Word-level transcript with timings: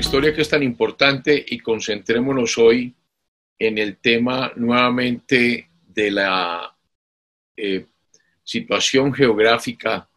historia 0.00 0.34
que 0.34 0.40
es 0.40 0.48
tan 0.48 0.62
importante 0.62 1.44
y 1.46 1.58
concentrémonos 1.58 2.56
hoy 2.56 2.94
en 3.58 3.76
el 3.76 3.98
tema 3.98 4.50
nuevamente 4.56 5.68
de 5.86 6.10
la 6.10 6.74
eh, 7.54 7.84
situación 8.42 9.12
geográfica 9.12 10.08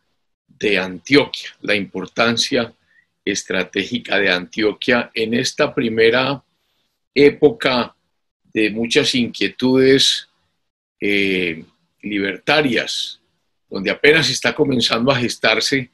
de 0.48 0.80
Antioquia, 0.80 1.50
la 1.62 1.76
importancia 1.76 2.74
estratégica 3.26 4.18
de 4.20 4.32
Antioquia 4.32 5.12
en 5.14 5.34
esta 5.34 5.76
primera 5.76 6.42
época 7.14 7.94
de 8.54 8.70
muchas 8.70 9.14
inquietudes 9.16 10.30
eh, 10.98 11.62
libertarias, 12.02 13.20
donde 13.70 13.92
apenas 13.92 14.30
está 14.30 14.56
comenzando 14.56 15.12
a 15.12 15.20
gestarse 15.20 15.92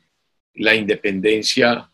la 0.53 0.75
independencia 0.75 1.89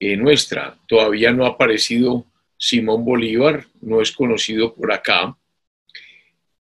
eh, 0.00 0.16
nuestra. 0.16 0.76
Todavía 0.88 1.30
no 1.30 1.44
ha 1.44 1.50
aparecido 1.50 2.26
Simón 2.56 3.04
Bolívar, 3.04 3.66
no 3.82 4.00
es 4.00 4.10
conocido 4.12 4.74
por 4.74 4.92
acá. 4.92 5.36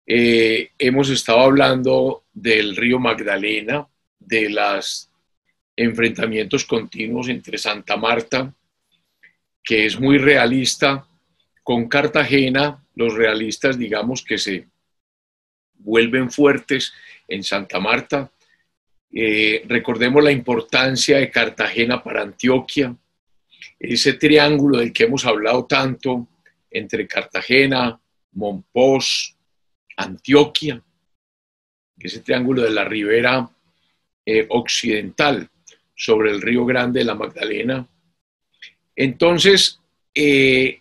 Eh, 0.07 0.71
hemos 0.79 1.11
estado 1.11 1.41
hablando 1.41 2.25
del 2.33 2.77
río 2.77 2.99
Magdalena, 2.99 3.87
de 4.19 4.51
los 4.51 5.11
enfrentamientos 5.77 6.65
continuos 6.65 7.29
entre 7.29 7.59
Santa 7.59 7.97
Marta, 7.97 8.55
que 9.63 9.87
es 9.87 9.99
muy 9.99 10.19
realista, 10.19 11.07
con 11.63 11.89
Cartagena, 11.89 12.85
los 12.95 13.15
realistas 13.15 13.79
digamos 13.79 14.23
que 14.23 14.39
se 14.39 14.67
vuelven 15.75 16.31
fuertes 16.31 16.93
en 17.27 17.43
Santa 17.43 17.81
Marta. 17.81 18.31
Eh, 19.13 19.65
recordemos 19.67 20.23
la 20.23 20.33
importancia 20.33 21.19
de 21.19 21.31
Cartagena 21.31 22.03
para 22.03 22.23
Antioquia, 22.23 22.95
ese 23.93 24.15
triángulo 24.15 24.79
del 24.79 24.93
que 24.93 25.05
hemos 25.05 25.25
hablado 25.27 25.67
tanto 25.67 26.29
entre 26.71 27.07
Cartagena, 27.07 28.01
Monpós, 28.33 29.37
Antioquia, 29.97 30.83
ese 31.99 32.21
triángulo 32.21 32.63
de 32.63 32.71
la 32.71 32.85
ribera 32.85 33.49
eh, 34.27 34.47
occidental 34.51 35.49
sobre 35.95 36.31
el 36.31 36.43
río 36.43 36.65
Grande 36.65 37.01
de 37.01 37.05
la 37.05 37.15
Magdalena. 37.15 37.87
Entonces, 38.97 39.81
eh, 40.15 40.81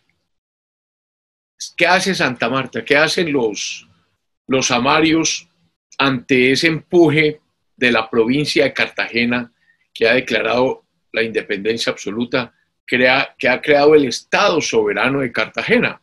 ¿qué 1.78 1.88
hace 1.88 2.16
Santa 2.16 2.50
Marta? 2.50 2.84
¿Qué 2.84 2.96
hacen 2.96 3.32
los, 3.32 3.88
los 4.48 4.72
amarios 4.72 5.48
ante 5.98 6.52
ese 6.52 6.68
empuje 6.68 7.42
de 7.76 7.92
la 7.92 8.10
provincia 8.10 8.64
de 8.64 8.74
Cartagena 8.74 9.52
que 9.94 10.08
ha 10.08 10.14
declarado 10.14 10.84
la 11.12 11.22
independencia 11.22 11.92
absoluta 11.92 12.54
que 12.86 13.08
ha 13.08 13.62
creado 13.62 13.96
el 13.96 14.06
Estado 14.06 14.62
soberano 14.62 15.22
de 15.22 15.32
Cartagena. 15.32 16.02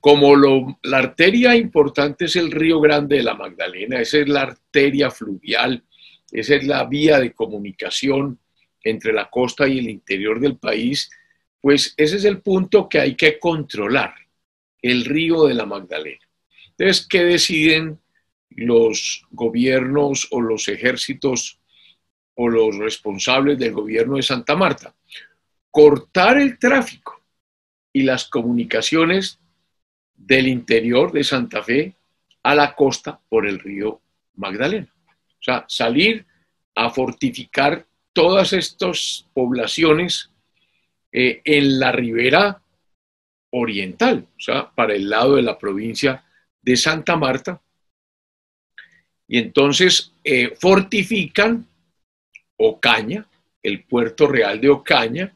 Como 0.00 0.36
la 0.82 0.98
arteria 0.98 1.56
importante 1.56 2.26
es 2.26 2.36
el 2.36 2.52
río 2.52 2.78
Grande 2.80 3.16
de 3.16 3.22
la 3.22 3.34
Magdalena, 3.34 4.00
esa 4.00 4.18
es 4.18 4.28
la 4.28 4.42
arteria 4.42 5.10
fluvial, 5.10 5.82
esa 6.30 6.56
es 6.56 6.66
la 6.66 6.84
vía 6.84 7.18
de 7.18 7.32
comunicación 7.32 8.38
entre 8.82 9.14
la 9.14 9.30
costa 9.30 9.66
y 9.66 9.78
el 9.78 9.88
interior 9.88 10.40
del 10.40 10.58
país, 10.58 11.10
pues 11.58 11.94
ese 11.96 12.16
es 12.16 12.24
el 12.26 12.42
punto 12.42 12.86
que 12.86 13.00
hay 13.00 13.14
que 13.14 13.38
controlar, 13.38 14.14
el 14.82 15.06
río 15.06 15.46
de 15.46 15.54
la 15.54 15.64
Magdalena. 15.64 16.28
Entonces, 16.76 17.06
¿qué 17.08 17.24
deciden 17.24 17.98
los 18.50 19.24
gobiernos 19.30 20.28
o 20.30 20.42
los 20.42 20.68
ejércitos 20.68 21.60
o 22.36 22.48
los 22.48 22.76
responsables 22.76 23.58
del 23.58 23.72
gobierno 23.72 24.16
de 24.16 24.22
Santa 24.22 24.56
Marta. 24.56 24.94
Cortar 25.70 26.38
el 26.38 26.58
tráfico 26.58 27.20
y 27.92 28.02
las 28.02 28.28
comunicaciones 28.28 29.38
del 30.14 30.48
interior 30.48 31.12
de 31.12 31.24
Santa 31.24 31.62
Fe 31.62 31.94
a 32.42 32.54
la 32.54 32.74
costa 32.74 33.20
por 33.28 33.46
el 33.46 33.58
río 33.58 34.00
Magdalena. 34.36 34.92
O 35.08 35.42
sea, 35.42 35.64
salir 35.68 36.24
a 36.74 36.90
fortificar 36.90 37.86
todas 38.12 38.52
estas 38.52 39.26
poblaciones 39.32 40.30
eh, 41.12 41.40
en 41.44 41.78
la 41.78 41.92
ribera 41.92 42.60
oriental, 43.50 44.26
o 44.36 44.40
sea, 44.40 44.70
para 44.70 44.94
el 44.94 45.08
lado 45.08 45.36
de 45.36 45.42
la 45.42 45.58
provincia 45.58 46.24
de 46.60 46.76
Santa 46.76 47.16
Marta. 47.16 47.60
Y 49.28 49.38
entonces 49.38 50.12
eh, 50.24 50.54
fortifican 50.58 51.66
Ocaña, 52.56 53.26
el 53.62 53.84
puerto 53.84 54.26
real 54.26 54.60
de 54.60 54.70
Ocaña, 54.70 55.34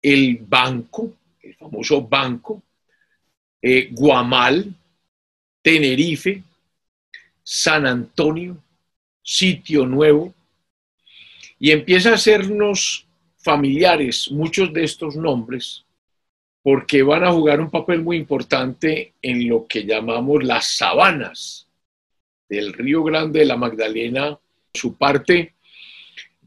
el 0.00 0.38
banco, 0.38 1.12
el 1.40 1.54
famoso 1.54 2.02
banco, 2.02 2.62
eh, 3.60 3.88
Guamal, 3.92 4.74
Tenerife, 5.62 6.42
San 7.42 7.86
Antonio, 7.86 8.56
Sitio 9.22 9.86
Nuevo, 9.86 10.34
y 11.58 11.70
empieza 11.70 12.10
a 12.10 12.14
hacernos 12.14 13.06
familiares 13.36 14.30
muchos 14.30 14.72
de 14.72 14.84
estos 14.84 15.16
nombres 15.16 15.84
porque 16.62 17.02
van 17.02 17.24
a 17.24 17.32
jugar 17.32 17.60
un 17.60 17.70
papel 17.70 18.02
muy 18.02 18.16
importante 18.16 19.14
en 19.20 19.48
lo 19.48 19.66
que 19.66 19.84
llamamos 19.84 20.44
las 20.44 20.76
sabanas 20.76 21.66
del 22.48 22.72
Río 22.72 23.02
Grande 23.02 23.40
de 23.40 23.46
la 23.46 23.56
Magdalena, 23.56 24.38
su 24.72 24.96
parte 24.96 25.51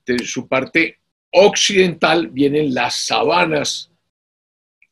de 0.06 0.26
su 0.26 0.48
parte 0.48 1.00
occidental 1.32 2.28
vienen 2.28 2.74
las 2.74 2.96
sabanas 3.06 3.92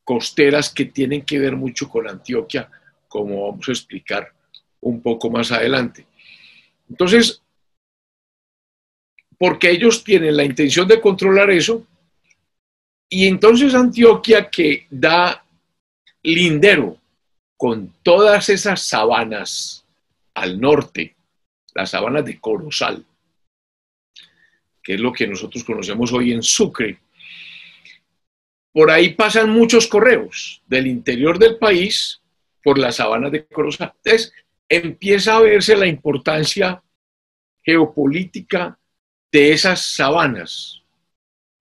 costeras 0.04 0.74
que 0.74 0.86
tienen 0.86 1.24
que 1.24 1.40
ver 1.40 1.56
mucho 1.56 1.88
con 1.90 2.10
Antioquia, 2.10 2.70
como 3.08 3.50
vamos 3.50 3.70
a 3.70 3.72
explicar 3.72 4.34
un 4.82 5.02
poco 5.02 5.30
más 5.30 5.52
adelante. 5.52 6.06
Entonces, 6.90 7.42
porque 9.38 9.72
ellos 9.72 10.04
tienen 10.04 10.36
la 10.36 10.44
intención 10.44 10.88
de 10.88 11.00
controlar 11.00 11.50
eso, 11.52 11.86
y 13.10 13.28
entonces 13.28 13.76
Antioquia 13.76 14.50
que 14.50 14.88
da 14.90 15.46
lindero 16.24 16.98
con 17.56 17.94
todas 18.02 18.50
esas 18.50 18.82
sabanas 18.82 19.86
al 20.34 20.60
norte, 20.60 21.16
las 21.74 21.92
sabanas 21.92 22.26
de 22.26 22.40
Corozal, 22.40 23.06
que 24.84 24.96
es 24.96 25.00
lo 25.00 25.14
que 25.14 25.26
nosotros 25.26 25.64
conocemos 25.64 26.12
hoy 26.12 26.34
en 26.34 26.44
Sucre. 26.44 27.00
Por 28.72 28.92
ahí 28.92 29.14
pasan 29.14 29.50
muchos 29.50 29.88
correos 29.88 30.62
del 30.68 30.88
interior 30.88 31.40
del 31.40 31.58
país 31.58 32.22
por 32.64 32.78
las 32.78 32.98
sabanas 32.98 33.32
de 33.32 33.46
Corozal. 33.46 33.94
Entonces, 34.04 34.34
empieza 34.68 35.38
a 35.38 35.42
verse 35.42 35.76
la 35.76 35.88
importancia 35.88 36.84
geopolítica 37.62 38.78
de 39.32 39.54
esas 39.54 39.96
sabanas. 39.96 40.82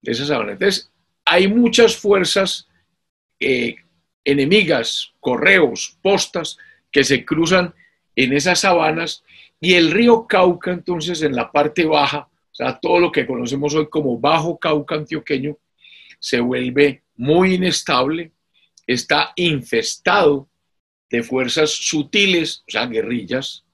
De 0.01 0.13
esas 0.13 0.29
sabanas. 0.29 0.55
Entonces, 0.55 0.91
hay 1.25 1.49
muchas 1.49 1.97
fuerzas 1.97 2.69
eh, 3.39 3.77
enemigas, 4.25 5.13
correos, 5.21 5.97
postas, 6.03 6.59
que 6.91 7.05
se 7.05 7.25
cruzan 7.25 7.75
en 8.17 8.33
esas 8.33 8.61
sabanas 8.61 9.25
y 9.61 9.75
el 9.75 9.91
río 9.91 10.27
Cauca, 10.27 10.73
entonces, 10.73 11.23
en 11.23 11.37
la 11.37 11.51
parte 11.53 11.85
baja, 11.85 12.29
todo 12.81 12.99
lo 13.01 13.13
que 13.13 13.27
conocemos 13.27 13.75
hoy 13.75 13.89
como 13.89 14.19
Bajo 14.19 14.59
Cauca 14.59 14.95
antioqueño 14.95 15.57
se 16.19 16.41
vuelve 16.41 17.03
muy 17.17 17.55
inestable, 17.55 18.33
está 18.87 19.33
infestado 19.37 20.49
de 21.11 21.23
fuerzas 21.23 21.71
sutiles, 21.71 22.65
o 22.69 22.71
sea, 22.71 22.87
guerrillas, 22.87 23.65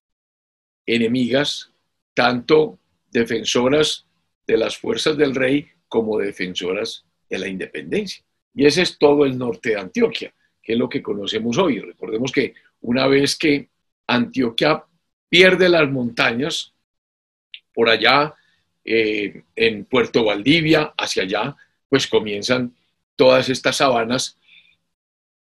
enemigas, 0.86 1.70
tanto 2.14 2.78
defensoras 3.10 4.06
de 4.46 4.56
las 4.56 4.76
fuerzas 4.76 5.16
del 5.16 5.34
rey 5.34 5.68
como 5.88 6.18
defensoras 6.18 7.04
de 7.28 7.38
la 7.38 7.48
independencia. 7.48 8.24
Y 8.54 8.66
ese 8.66 8.82
es 8.82 8.98
todo 8.98 9.24
el 9.24 9.38
norte 9.38 9.70
de 9.70 9.76
Antioquia, 9.76 10.34
que 10.62 10.72
es 10.72 10.78
lo 10.78 10.88
que 10.88 11.02
conocemos 11.02 11.58
hoy. 11.58 11.80
Recordemos 11.80 12.32
que 12.32 12.54
una 12.80 13.06
vez 13.06 13.36
que 13.36 13.68
Antioquia 14.06 14.84
pierde 15.28 15.68
las 15.68 15.90
montañas, 15.90 16.74
por 17.72 17.88
allá 17.88 18.34
eh, 18.90 19.42
en 19.54 19.84
Puerto 19.84 20.24
Valdivia, 20.24 20.94
hacia 20.96 21.24
allá, 21.24 21.56
pues 21.90 22.06
comienzan 22.06 22.74
todas 23.16 23.50
estas 23.50 23.76
sabanas 23.76 24.38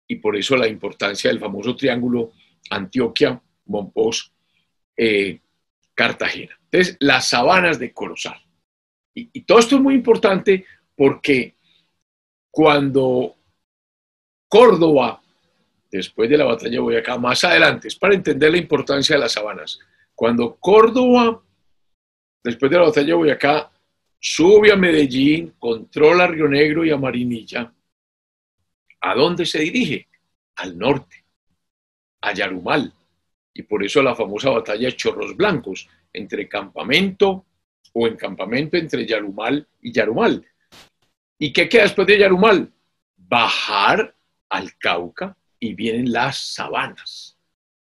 y 0.07 0.17
por 0.17 0.37
eso 0.37 0.57
la 0.57 0.69
importancia 0.69 1.31
del 1.31 1.41
famoso 1.41 1.75
triángulo 1.75 2.33
Antioquia, 2.69 3.41
Monpós, 3.65 4.31
eh, 4.95 5.41
Cartagena. 5.95 6.59
Entonces, 6.65 6.99
las 7.01 7.29
sabanas 7.29 7.79
de 7.79 7.95
Corozal. 7.95 8.39
Y, 9.15 9.31
y, 9.33 9.41
todo 9.43 9.59
esto 9.59 9.77
es 9.77 9.83
muy 9.83 9.95
importante 9.95 10.67
porque 10.95 11.55
cuando 12.51 13.37
Córdoba, 14.49 15.23
después 15.91 16.29
de 16.29 16.37
la 16.37 16.45
batalla 16.45 16.73
de 16.73 16.79
Boyacá, 16.79 17.17
más 17.17 17.43
adelante, 17.45 17.89
es 17.89 17.97
para 17.97 18.15
entender 18.15 18.51
la 18.51 18.59
importancia 18.59 19.17
de 19.17 19.23
las 19.23 19.33
sabanas, 19.33 19.79
cuando 20.15 20.57
Córdoba 20.57 21.43
después 22.43 22.71
de 22.71 22.79
la 22.79 22.85
batalla 22.85 23.07
de 23.07 23.15
Boyacá, 23.15 23.71
sube 24.19 24.73
a 24.73 24.77
Medellín, 24.77 25.55
controla 25.59 26.27
Río 26.27 26.49
Negro 26.49 26.85
y 26.85 26.91
a 26.91 26.97
Marinilla. 26.97 27.73
¿A 29.01 29.15
dónde 29.15 29.47
se 29.47 29.61
dirige? 29.61 30.09
Al 30.57 30.77
norte, 30.77 31.25
a 32.21 32.35
Yarumal. 32.35 32.93
Y 33.55 33.63
por 33.63 33.83
eso 33.85 34.03
la 34.03 34.15
famosa 34.15 34.51
batalla 34.51 34.87
de 34.87 34.97
Chorros 34.97 35.37
Blancos, 35.37 35.89
entre 36.13 36.49
campamento 36.49 37.47
o 37.93 38.07
en 38.07 38.17
campamento 38.17 38.77
entre 38.77 39.07
Yarumal 39.07 39.67
y 39.81 39.93
Yarumal. 39.93 40.47
¿Y 41.39 41.53
qué 41.53 41.69
queda 41.69 41.83
después 41.83 42.07
de 42.07 42.19
Yarumal? 42.19 42.71
Bajar 43.17 44.15
al 44.51 44.77
Cauca 44.77 45.37
y 45.59 45.75
vienen 45.75 46.13
las 46.13 46.39
sabanas. 46.55 47.39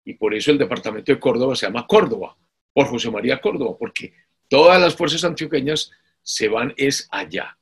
Y 0.06 0.14
por 0.14 0.34
eso 0.34 0.52
el 0.52 0.58
departamento 0.58 1.12
de 1.12 1.20
Córdoba 1.20 1.56
se 1.56 1.66
llama 1.66 1.88
Córdoba, 1.88 2.36
por 2.74 2.88
José 2.88 3.10
María 3.12 3.40
Córdoba, 3.40 3.76
porque 3.78 4.14
todas 4.52 4.82
las 4.82 4.96
fuerzas 4.96 5.24
antioqueñas 5.24 5.92
se 6.22 6.50
van 6.50 6.74
es 6.76 7.08
allá. 7.10 7.58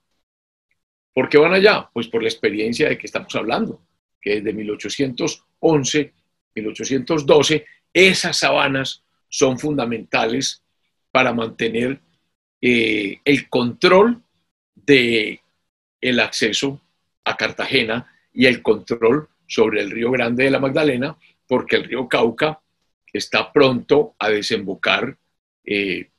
¿Por 1.13 1.30
qué 1.30 1.38
van 1.38 1.53
allá? 1.53 1.88
Pues 1.94 2.07
por 2.07 2.24
la 2.24 2.30
experiencia 2.30 2.89
de 2.89 2.97
que 2.97 3.06
estamos 3.06 3.36
hablando, 3.36 3.80
que 4.19 4.38
desde 4.38 4.53
1811, 4.53 6.13
1812, 6.56 7.65
esas 7.94 8.38
sabanas 8.39 9.03
son 9.30 9.59
fundamentales 9.59 10.63
para 11.12 11.31
mantener 11.31 12.01
eh, 12.59 13.19
el 13.24 13.47
control 13.50 14.24
de 14.74 15.42
el 16.01 16.19
acceso 16.19 16.81
a 17.24 17.38
Cartagena 17.38 18.12
y 18.33 18.47
el 18.47 18.63
control 18.63 19.30
sobre 19.45 19.81
el 19.81 19.92
río 19.92 20.09
Grande 20.09 20.45
de 20.45 20.51
la 20.51 20.59
Magdalena, 20.59 21.15
porque 21.47 21.75
el 21.75 21.83
río 21.83 22.07
Cauca 22.07 22.59
está 23.13 23.53
pronto 23.53 24.15
a 24.18 24.30
desembocar 24.30 25.15
eh, 25.63 26.09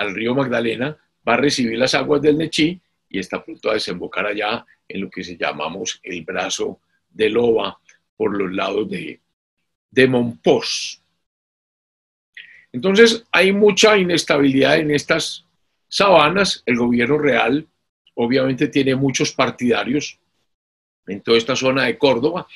al 0.00 0.14
río 0.14 0.34
Magdalena 0.34 0.96
va 1.26 1.34
a 1.34 1.36
recibir 1.36 1.78
las 1.78 1.94
aguas 1.94 2.22
del 2.22 2.38
Nechí 2.38 2.80
y 3.08 3.18
está 3.18 3.44
pronto 3.44 3.70
a 3.70 3.74
desembocar 3.74 4.26
allá 4.26 4.64
en 4.88 5.00
lo 5.02 5.10
que 5.10 5.22
se 5.22 5.36
llamamos 5.36 6.00
el 6.02 6.22
brazo 6.22 6.80
de 7.10 7.28
Loba 7.28 7.78
por 8.16 8.36
los 8.36 8.50
lados 8.52 8.88
de, 8.88 9.20
de. 9.90 10.30
Entonces 12.72 13.24
hay 13.30 13.52
mucha 13.52 13.98
inestabilidad 13.98 14.78
en 14.78 14.90
estas 14.92 15.44
sabanas. 15.88 16.62
El 16.64 16.76
gobierno 16.76 17.18
real 17.18 17.66
obviamente 18.14 18.68
tiene 18.68 18.94
muchos 18.94 19.32
partidarios 19.32 20.18
en 21.06 21.20
toda 21.20 21.36
esta 21.36 21.56
zona 21.56 21.84
de 21.84 21.98
Córdoba, 21.98 22.46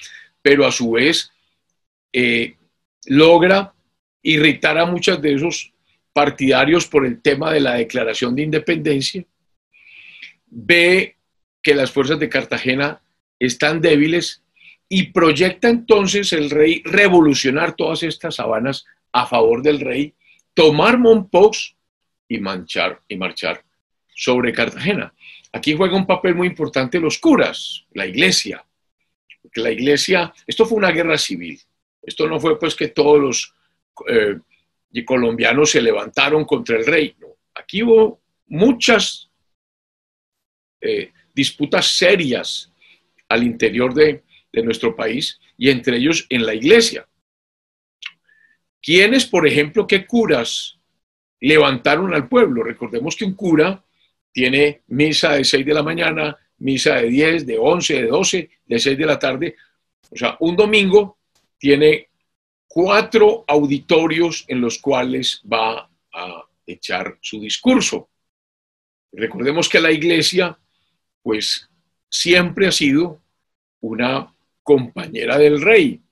pero 0.40 0.64
a 0.64 0.72
su 0.72 0.92
vez 0.92 1.30
eh, 2.12 2.56
logra 3.06 3.74
irritar 4.22 4.78
a 4.78 4.86
muchos 4.86 5.20
de 5.20 5.34
esos 5.34 5.73
partidarios 6.14 6.86
por 6.86 7.04
el 7.04 7.20
tema 7.20 7.52
de 7.52 7.60
la 7.60 7.74
declaración 7.74 8.34
de 8.34 8.42
independencia, 8.42 9.24
ve 10.46 11.16
que 11.62 11.74
las 11.74 11.90
fuerzas 11.90 12.18
de 12.18 12.28
Cartagena 12.28 13.02
están 13.38 13.80
débiles 13.80 14.42
y 14.88 15.10
proyecta 15.10 15.68
entonces 15.68 16.32
el 16.32 16.50
rey 16.50 16.82
revolucionar 16.84 17.74
todas 17.74 18.02
estas 18.04 18.36
sabanas 18.36 18.86
a 19.12 19.26
favor 19.26 19.62
del 19.62 19.80
rey, 19.80 20.14
tomar 20.54 20.98
Monpós 20.98 21.76
y, 22.28 22.38
manchar, 22.38 23.02
y 23.08 23.16
marchar 23.16 23.64
sobre 24.14 24.52
Cartagena. 24.52 25.12
Aquí 25.52 25.74
juega 25.74 25.96
un 25.96 26.06
papel 26.06 26.34
muy 26.34 26.46
importante 26.46 27.00
los 27.00 27.18
curas, 27.18 27.84
la 27.92 28.06
iglesia, 28.06 28.64
la 29.54 29.70
iglesia, 29.70 30.32
esto 30.46 30.64
fue 30.64 30.78
una 30.78 30.90
guerra 30.90 31.18
civil, 31.18 31.60
esto 32.02 32.28
no 32.28 32.38
fue 32.38 32.58
pues 32.58 32.74
que 32.74 32.88
todos 32.88 33.20
los 33.20 33.54
eh, 34.08 34.38
y 34.94 35.04
colombianos 35.04 35.72
se 35.72 35.82
levantaron 35.82 36.44
contra 36.44 36.76
el 36.76 36.86
rey. 36.86 37.16
Aquí 37.52 37.82
hubo 37.82 38.20
muchas 38.46 39.28
eh, 40.80 41.12
disputas 41.34 41.88
serias 41.88 42.72
al 43.28 43.42
interior 43.42 43.92
de, 43.92 44.22
de 44.52 44.62
nuestro 44.62 44.94
país 44.94 45.40
y 45.58 45.68
entre 45.68 45.96
ellos 45.96 46.24
en 46.30 46.46
la 46.46 46.54
iglesia. 46.54 47.08
¿Quiénes, 48.80 49.26
por 49.26 49.48
ejemplo, 49.48 49.84
qué 49.84 50.06
curas 50.06 50.78
levantaron 51.40 52.14
al 52.14 52.28
pueblo? 52.28 52.62
Recordemos 52.62 53.16
que 53.16 53.24
un 53.24 53.34
cura 53.34 53.84
tiene 54.30 54.82
misa 54.86 55.32
de 55.32 55.42
6 55.42 55.66
de 55.66 55.74
la 55.74 55.82
mañana, 55.82 56.38
misa 56.58 56.94
de 56.94 57.08
10, 57.08 57.46
de 57.46 57.58
11, 57.58 57.94
de 57.94 58.06
12, 58.06 58.50
de 58.64 58.78
6 58.78 58.96
de 58.96 59.06
la 59.06 59.18
tarde. 59.18 59.56
O 60.08 60.16
sea, 60.16 60.36
un 60.38 60.54
domingo 60.54 61.18
tiene 61.58 62.10
cuatro 62.74 63.44
auditorios 63.46 64.44
en 64.48 64.60
los 64.60 64.80
cuales 64.80 65.40
va 65.50 65.88
a 66.12 66.44
echar 66.66 67.18
su 67.20 67.38
discurso. 67.38 68.08
Recordemos 69.12 69.68
que 69.68 69.80
la 69.80 69.92
iglesia, 69.92 70.58
pues, 71.22 71.70
siempre 72.10 72.66
ha 72.66 72.72
sido 72.72 73.22
una 73.80 74.34
compañera 74.64 75.38
del 75.38 75.62
rey. 75.62 76.02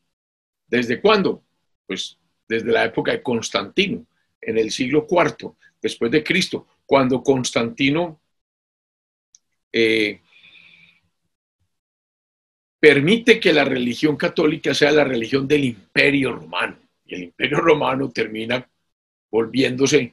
¿Desde 0.68 1.00
cuándo? 1.00 1.42
Pues 1.84 2.16
desde 2.46 2.70
la 2.70 2.84
época 2.84 3.10
de 3.10 3.24
Constantino, 3.24 4.06
en 4.40 4.56
el 4.56 4.70
siglo 4.70 5.04
IV 5.10 5.56
después 5.82 6.12
de 6.12 6.22
Cristo, 6.22 6.68
cuando 6.86 7.24
Constantino 7.24 8.20
eh, 9.72 10.21
permite 12.82 13.38
que 13.38 13.52
la 13.52 13.64
religión 13.64 14.16
católica 14.16 14.74
sea 14.74 14.90
la 14.90 15.04
religión 15.04 15.46
del 15.46 15.66
imperio 15.66 16.32
romano. 16.32 16.76
Y 17.04 17.14
el 17.14 17.22
imperio 17.22 17.58
romano 17.58 18.10
termina 18.10 18.68
volviéndose, 19.30 20.12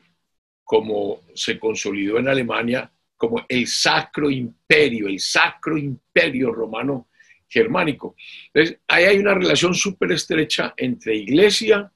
como 0.63 1.21
se 1.33 1.57
consolidó 1.57 2.19
en 2.19 2.27
Alemania, 2.27 2.91
como 3.17 3.43
el 3.49 3.65
sacro 3.65 4.29
imperio, 4.29 5.07
el 5.07 5.19
sacro 5.19 5.79
imperio 5.79 6.51
romano 6.51 7.07
germánico. 7.47 8.15
Entonces, 8.53 8.77
ahí 8.87 9.05
hay 9.05 9.17
una 9.17 9.33
relación 9.33 9.73
súper 9.73 10.11
estrecha 10.11 10.75
entre 10.77 11.15
iglesia 11.15 11.91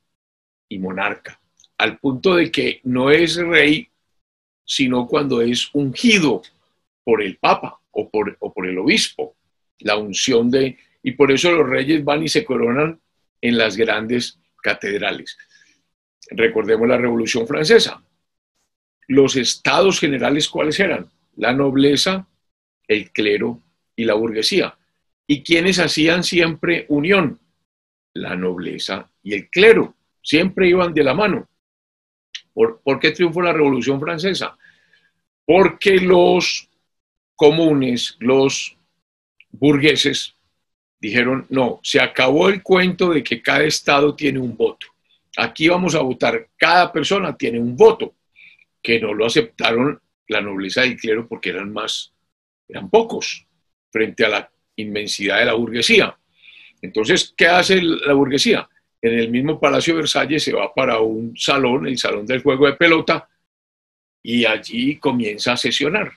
y 0.67 0.79
monarca, 0.79 1.39
al 1.77 1.99
punto 1.99 2.33
de 2.33 2.51
que 2.51 2.81
no 2.85 3.11
es 3.11 3.35
rey, 3.35 3.87
sino 4.65 5.05
cuando 5.05 5.39
es 5.39 5.69
ungido 5.73 6.41
por 7.03 7.21
el 7.21 7.37
papa 7.37 7.79
o 7.91 8.09
por, 8.09 8.35
o 8.39 8.51
por 8.51 8.65
el 8.65 8.79
obispo 8.79 9.35
la 9.79 9.97
unción 9.97 10.49
de... 10.49 10.77
Y 11.01 11.11
por 11.11 11.31
eso 11.31 11.51
los 11.51 11.67
reyes 11.67 12.03
van 12.03 12.23
y 12.23 12.29
se 12.29 12.45
coronan 12.45 12.99
en 13.41 13.57
las 13.57 13.75
grandes 13.75 14.39
catedrales. 14.61 15.37
Recordemos 16.31 16.87
la 16.87 16.97
Revolución 16.97 17.45
Francesa. 17.45 18.01
Los 19.07 19.35
estados 19.35 19.99
generales, 19.99 20.47
¿cuáles 20.47 20.79
eran? 20.79 21.09
La 21.35 21.53
nobleza, 21.53 22.27
el 22.87 23.11
clero 23.11 23.61
y 23.95 24.05
la 24.05 24.13
burguesía. 24.13 24.77
¿Y 25.27 25.43
quiénes 25.43 25.79
hacían 25.79 26.23
siempre 26.23 26.85
unión? 26.89 27.39
La 28.13 28.35
nobleza 28.35 29.11
y 29.21 29.33
el 29.33 29.49
clero. 29.49 29.95
Siempre 30.21 30.69
iban 30.69 30.93
de 30.93 31.03
la 31.03 31.13
mano. 31.13 31.49
¿Por, 32.53 32.81
¿por 32.81 32.99
qué 32.99 33.11
triunfó 33.11 33.41
la 33.41 33.51
Revolución 33.51 33.99
Francesa? 33.99 34.57
Porque 35.45 35.97
los 35.97 36.69
comunes, 37.35 38.15
los 38.19 38.77
burgueses 39.53 40.35
dijeron, 40.99 41.45
no, 41.49 41.79
se 41.83 41.99
acabó 41.99 42.49
el 42.49 42.61
cuento 42.61 43.11
de 43.11 43.23
que 43.23 43.41
cada 43.41 43.63
estado 43.63 44.15
tiene 44.15 44.39
un 44.39 44.55
voto. 44.55 44.87
Aquí 45.37 45.67
vamos 45.67 45.95
a 45.95 46.01
votar, 46.01 46.49
cada 46.57 46.91
persona 46.91 47.35
tiene 47.35 47.59
un 47.59 47.75
voto, 47.75 48.15
que 48.81 48.99
no 48.99 49.13
lo 49.13 49.25
aceptaron 49.25 49.99
la 50.27 50.41
nobleza 50.41 50.81
del 50.81 50.97
clero 50.97 51.27
porque 51.27 51.49
eran 51.49 51.71
más, 51.71 52.13
eran 52.67 52.89
pocos, 52.89 53.45
frente 53.91 54.25
a 54.25 54.29
la 54.29 54.51
inmensidad 54.75 55.39
de 55.39 55.45
la 55.45 55.53
burguesía. 55.53 56.17
Entonces, 56.81 57.33
¿qué 57.35 57.47
hace 57.47 57.81
la 57.81 58.13
burguesía? 58.13 58.67
En 59.01 59.19
el 59.19 59.29
mismo 59.29 59.59
Palacio 59.59 59.95
de 59.95 60.01
Versalles 60.01 60.43
se 60.43 60.53
va 60.53 60.73
para 60.73 60.99
un 60.99 61.35
salón, 61.37 61.87
el 61.87 61.97
salón 61.97 62.25
del 62.25 62.41
juego 62.41 62.65
de 62.65 62.73
pelota, 62.73 63.27
y 64.21 64.45
allí 64.45 64.97
comienza 64.97 65.53
a 65.53 65.57
sesionar. 65.57 66.13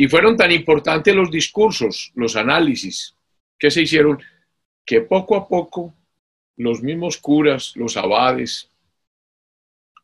Y 0.00 0.08
fueron 0.08 0.34
tan 0.34 0.50
importantes 0.50 1.14
los 1.14 1.30
discursos, 1.30 2.10
los 2.14 2.34
análisis 2.34 3.14
que 3.58 3.70
se 3.70 3.82
hicieron, 3.82 4.18
que 4.82 5.02
poco 5.02 5.36
a 5.36 5.46
poco 5.46 5.94
los 6.56 6.82
mismos 6.82 7.18
curas, 7.18 7.76
los 7.76 7.98
abades, 7.98 8.70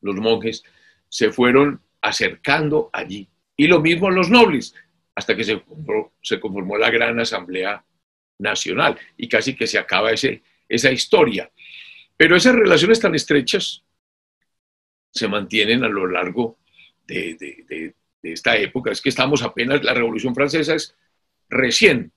los 0.03 0.17
monjes, 0.17 0.63
se 1.09 1.33
fueron 1.33 1.81
acercando 2.03 2.91
allí. 2.93 3.27
Y 3.57 3.69
lo 3.69 3.81
mismo 3.81 4.11
los 4.11 4.29
nobles, 4.29 4.75
hasta 5.15 5.35
que 5.35 5.45
se 5.45 5.63
conformó, 5.63 6.13
se 6.21 6.41
conformó 6.41 6.77
la 6.77 6.91
gran 6.91 7.19
Asamblea 7.19 7.83
Nacional 8.39 8.99
y 9.17 9.31
casi 9.31 9.57
que 9.57 9.67
se 9.67 9.79
acaba 9.79 10.11
ese, 10.11 10.43
esa 10.69 10.93
historia. 10.93 11.51
Pero 12.19 12.37
esas 12.37 12.55
relaciones 12.55 13.01
tan 13.01 13.15
estrechas 13.15 13.83
se 15.11 15.27
mantienen 15.27 15.85
a 15.85 15.89
lo 15.89 16.07
largo 16.07 16.59
de, 17.07 17.95
esta 18.33 18.57
época, 18.57 18.91
es 18.91 19.01
que 19.01 19.09
estamos 19.09 19.43
apenas, 19.43 19.83
la 19.83 19.95
Revolución 19.95 20.35
Francesa 20.35 20.75
es 20.75 20.95
recién, 21.49 22.13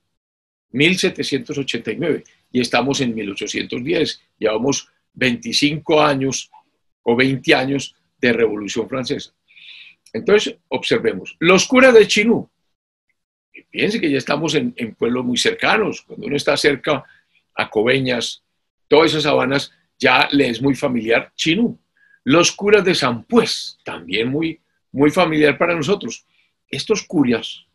1789, 0.72 2.24
y 2.52 2.62
estamos 2.62 3.02
en 3.02 3.16
1810, 3.16 4.22
llevamos 4.38 4.90
25 5.14 6.02
años 6.02 6.52
o 7.04 7.16
20 7.16 7.56
años 7.56 7.96
de 8.20 8.34
Revolución 8.34 8.88
Francesa. 8.88 9.34
Entonces, 10.14 10.58
observemos. 10.70 11.36
Los 11.40 11.68
curas 11.68 11.94
de 11.94 12.08
Chinú. 12.08 12.50
Fíjense 13.72 14.00
que 14.00 14.10
ya 14.10 14.18
estamos 14.18 14.56
en, 14.56 14.74
en 14.78 14.96
pueblos 14.96 15.26
muy 15.26 15.38
cercanos. 15.38 16.02
Cuando 16.02 16.28
uno 16.28 16.36
está 16.36 16.58
cerca 16.58 17.04
a 17.56 17.70
Coveñas, 17.70 18.44
todas 18.88 19.12
esas 19.12 19.24
sabanas, 19.24 19.72
ya 19.98 20.30
le 20.32 20.50
es 20.50 20.62
muy 20.62 20.76
familiar 20.76 21.32
Chinú. 21.36 21.80
Los 22.24 22.52
curas 22.52 22.84
de 22.84 22.96
San 22.96 23.24
Pues, 23.24 23.78
también 23.84 24.30
muy, 24.30 24.60
muy 24.92 25.12
familiar 25.12 25.58
para 25.58 25.76
nosotros. 25.76 26.26
Estos 26.70 27.04
curas, 27.04 27.66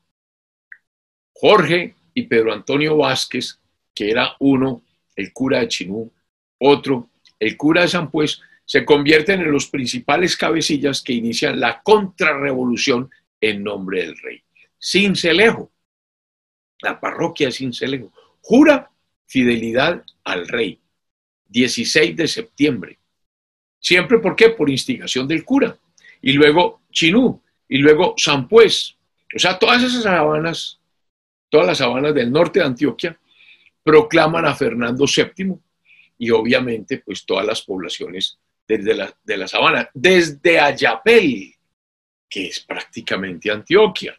Jorge 1.32 1.94
y 2.14 2.22
Pedro 2.22 2.52
Antonio 2.52 2.96
Vázquez, 2.96 3.58
que 3.94 4.10
era 4.10 4.36
uno, 4.40 4.82
el 5.16 5.32
cura 5.32 5.60
de 5.60 5.68
Chinú, 5.68 6.12
otro, 6.58 7.10
el 7.38 7.56
cura 7.56 7.82
de 7.82 7.88
San 7.88 8.10
Pues, 8.10 8.40
se 8.64 8.84
convierten 8.84 9.40
en 9.40 9.52
los 9.52 9.66
principales 9.66 10.36
cabecillas 10.36 11.02
que 11.02 11.12
inician 11.12 11.60
la 11.60 11.82
contrarrevolución 11.82 13.10
en 13.40 13.62
nombre 13.62 14.06
del 14.06 14.16
rey. 14.18 14.42
Cincelejo, 14.80 15.70
la 16.80 16.98
parroquia 16.98 17.48
de 17.48 17.52
Cincelejo, 17.52 18.12
jura 18.40 18.90
fidelidad 19.26 20.02
al 20.24 20.48
rey. 20.48 20.80
16 21.48 22.16
de 22.16 22.26
septiembre. 22.26 22.98
Siempre, 23.78 24.18
¿por 24.18 24.34
qué? 24.34 24.50
Por 24.50 24.70
instigación 24.70 25.28
del 25.28 25.44
cura. 25.44 25.78
Y 26.26 26.32
luego 26.32 26.80
Chinú, 26.90 27.42
y 27.68 27.78
luego 27.78 28.14
San 28.16 28.48
Pues. 28.48 28.96
O 29.34 29.38
sea, 29.38 29.58
todas 29.58 29.82
esas 29.82 30.04
sabanas, 30.04 30.80
todas 31.50 31.66
las 31.66 31.78
sabanas 31.78 32.14
del 32.14 32.32
norte 32.32 32.60
de 32.60 32.64
Antioquia, 32.64 33.20
proclaman 33.82 34.46
a 34.46 34.54
Fernando 34.54 35.04
VII 35.04 35.54
y 36.16 36.30
obviamente 36.30 37.02
pues 37.04 37.26
todas 37.26 37.44
las 37.44 37.60
poblaciones 37.60 38.38
desde 38.66 38.94
la, 38.94 39.14
de 39.22 39.36
la 39.36 39.46
sabana, 39.46 39.90
desde 39.92 40.58
Ayapel, 40.58 41.54
que 42.26 42.46
es 42.46 42.60
prácticamente 42.60 43.50
Antioquia. 43.50 44.18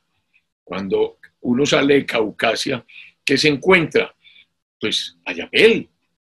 Cuando 0.64 1.18
uno 1.42 1.66
sale 1.66 1.96
de 1.96 2.06
Caucasia, 2.06 2.86
¿qué 3.24 3.36
se 3.36 3.48
encuentra? 3.48 4.14
Pues 4.80 5.18
Ayapel. 5.26 5.90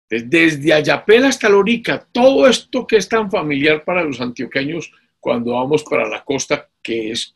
Desde 0.10 0.74
Ayapel 0.74 1.26
hasta 1.26 1.48
Lorica, 1.48 2.08
todo 2.12 2.48
esto 2.48 2.88
que 2.88 2.98
es 2.98 3.08
tan 3.08 3.30
familiar 3.30 3.84
para 3.84 4.04
los 4.04 4.20
antioqueños 4.20 4.92
cuando 5.20 5.54
vamos 5.54 5.84
para 5.84 6.08
la 6.08 6.24
costa, 6.24 6.70
que 6.82 7.12
es 7.12 7.36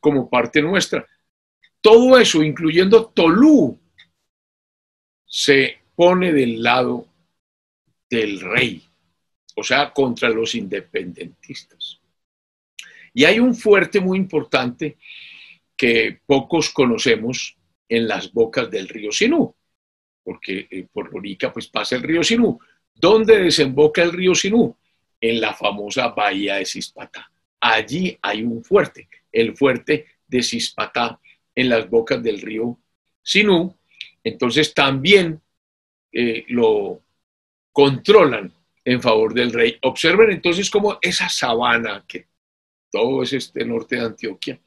como 0.00 0.28
parte 0.28 0.62
nuestra. 0.62 1.06
Todo 1.80 2.18
eso, 2.18 2.42
incluyendo 2.42 3.06
Tolú, 3.06 3.78
se 5.26 5.78
pone 5.94 6.32
del 6.32 6.62
lado 6.62 7.06
del 8.08 8.40
rey, 8.40 8.82
o 9.56 9.62
sea, 9.62 9.92
contra 9.92 10.28
los 10.28 10.54
independentistas. 10.54 12.00
Y 13.12 13.24
hay 13.24 13.38
un 13.38 13.54
fuerte 13.54 14.00
muy 14.00 14.18
importante 14.18 14.96
que 15.76 16.20
pocos 16.26 16.70
conocemos 16.70 17.56
en 17.88 18.08
las 18.08 18.32
bocas 18.32 18.70
del 18.70 18.88
río 18.88 19.12
Sinú, 19.12 19.54
porque 20.22 20.66
eh, 20.70 20.86
por 20.92 21.12
Lorica 21.12 21.52
pues 21.52 21.68
pasa 21.68 21.96
el 21.96 22.02
río 22.02 22.22
Sinú. 22.24 22.58
¿Dónde 22.94 23.38
desemboca 23.38 24.02
el 24.02 24.12
río 24.12 24.34
Sinú? 24.34 24.76
En 25.20 25.40
la 25.40 25.54
famosa 25.54 26.08
bahía 26.08 26.56
de 26.56 26.66
Cispatá. 26.66 27.30
Allí 27.60 28.18
hay 28.20 28.42
un 28.42 28.62
fuerte, 28.62 29.08
el 29.32 29.56
fuerte 29.56 30.06
de 30.26 30.42
Cispatá 30.42 31.18
en 31.54 31.68
las 31.68 31.88
bocas 31.88 32.22
del 32.22 32.40
río 32.40 32.78
Sinú. 33.22 33.74
Entonces 34.22 34.74
también 34.74 35.40
eh, 36.12 36.44
lo 36.48 37.02
controlan 37.72 38.52
en 38.84 39.00
favor 39.00 39.34
del 39.34 39.52
rey. 39.52 39.78
Observen 39.82 40.30
entonces 40.30 40.70
cómo 40.70 40.98
esa 41.00 41.28
sabana, 41.28 42.04
que 42.06 42.26
todo 42.90 43.22
es 43.22 43.32
este 43.32 43.64
norte 43.64 43.96
de 43.96 44.02
Antioquia, 44.02 44.60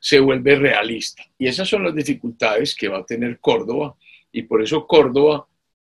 se 0.00 0.20
vuelve 0.20 0.56
realista. 0.56 1.24
Y 1.38 1.46
esas 1.46 1.68
son 1.68 1.84
las 1.84 1.94
dificultades 1.94 2.74
que 2.74 2.88
va 2.88 2.98
a 2.98 3.06
tener 3.06 3.38
Córdoba. 3.40 3.96
Y 4.30 4.42
por 4.42 4.62
eso 4.62 4.86
Córdoba, 4.86 5.46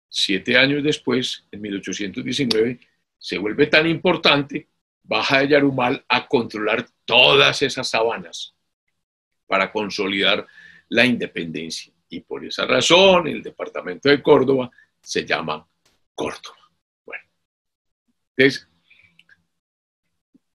siete 0.09 0.57
años 0.57 0.83
después, 0.83 1.45
en 1.51 1.61
1819, 1.61 2.79
se 3.23 3.39
vuelve 3.39 3.69
tan 3.69 3.87
importante, 3.87 4.69
baja 5.05 5.39
de 5.39 5.49
Yarumal 5.49 6.05
a 6.09 6.27
controlar 6.27 6.85
todas 7.05 7.63
esas 7.63 7.89
sabanas 7.89 8.53
para 9.47 9.71
consolidar 9.71 10.45
la 10.89 11.07
independencia. 11.07 11.93
Y 12.09 12.21
por 12.21 12.45
esa 12.45 12.67
razón, 12.67 13.29
el 13.29 13.41
departamento 13.41 14.09
de 14.09 14.21
Córdoba 14.21 14.73
se 15.01 15.25
llama 15.25 15.65
Córdoba. 16.17 16.57
Entonces, 18.37 18.69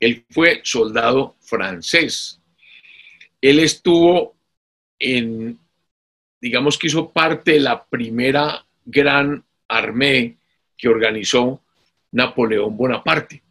Él 0.00 0.24
fue 0.30 0.60
soldado 0.62 1.36
francés. 1.40 2.40
Él 3.40 3.58
estuvo 3.60 4.34
en, 4.98 5.58
digamos 6.40 6.78
que 6.78 6.86
hizo 6.86 7.10
parte 7.10 7.52
de 7.52 7.60
la 7.60 7.84
primera 7.84 8.64
gran 8.84 9.44
armée 9.68 10.36
que 10.76 10.88
organizó 10.88 11.60
Napoleón 12.12 12.76
Bonaparte. 12.76 13.42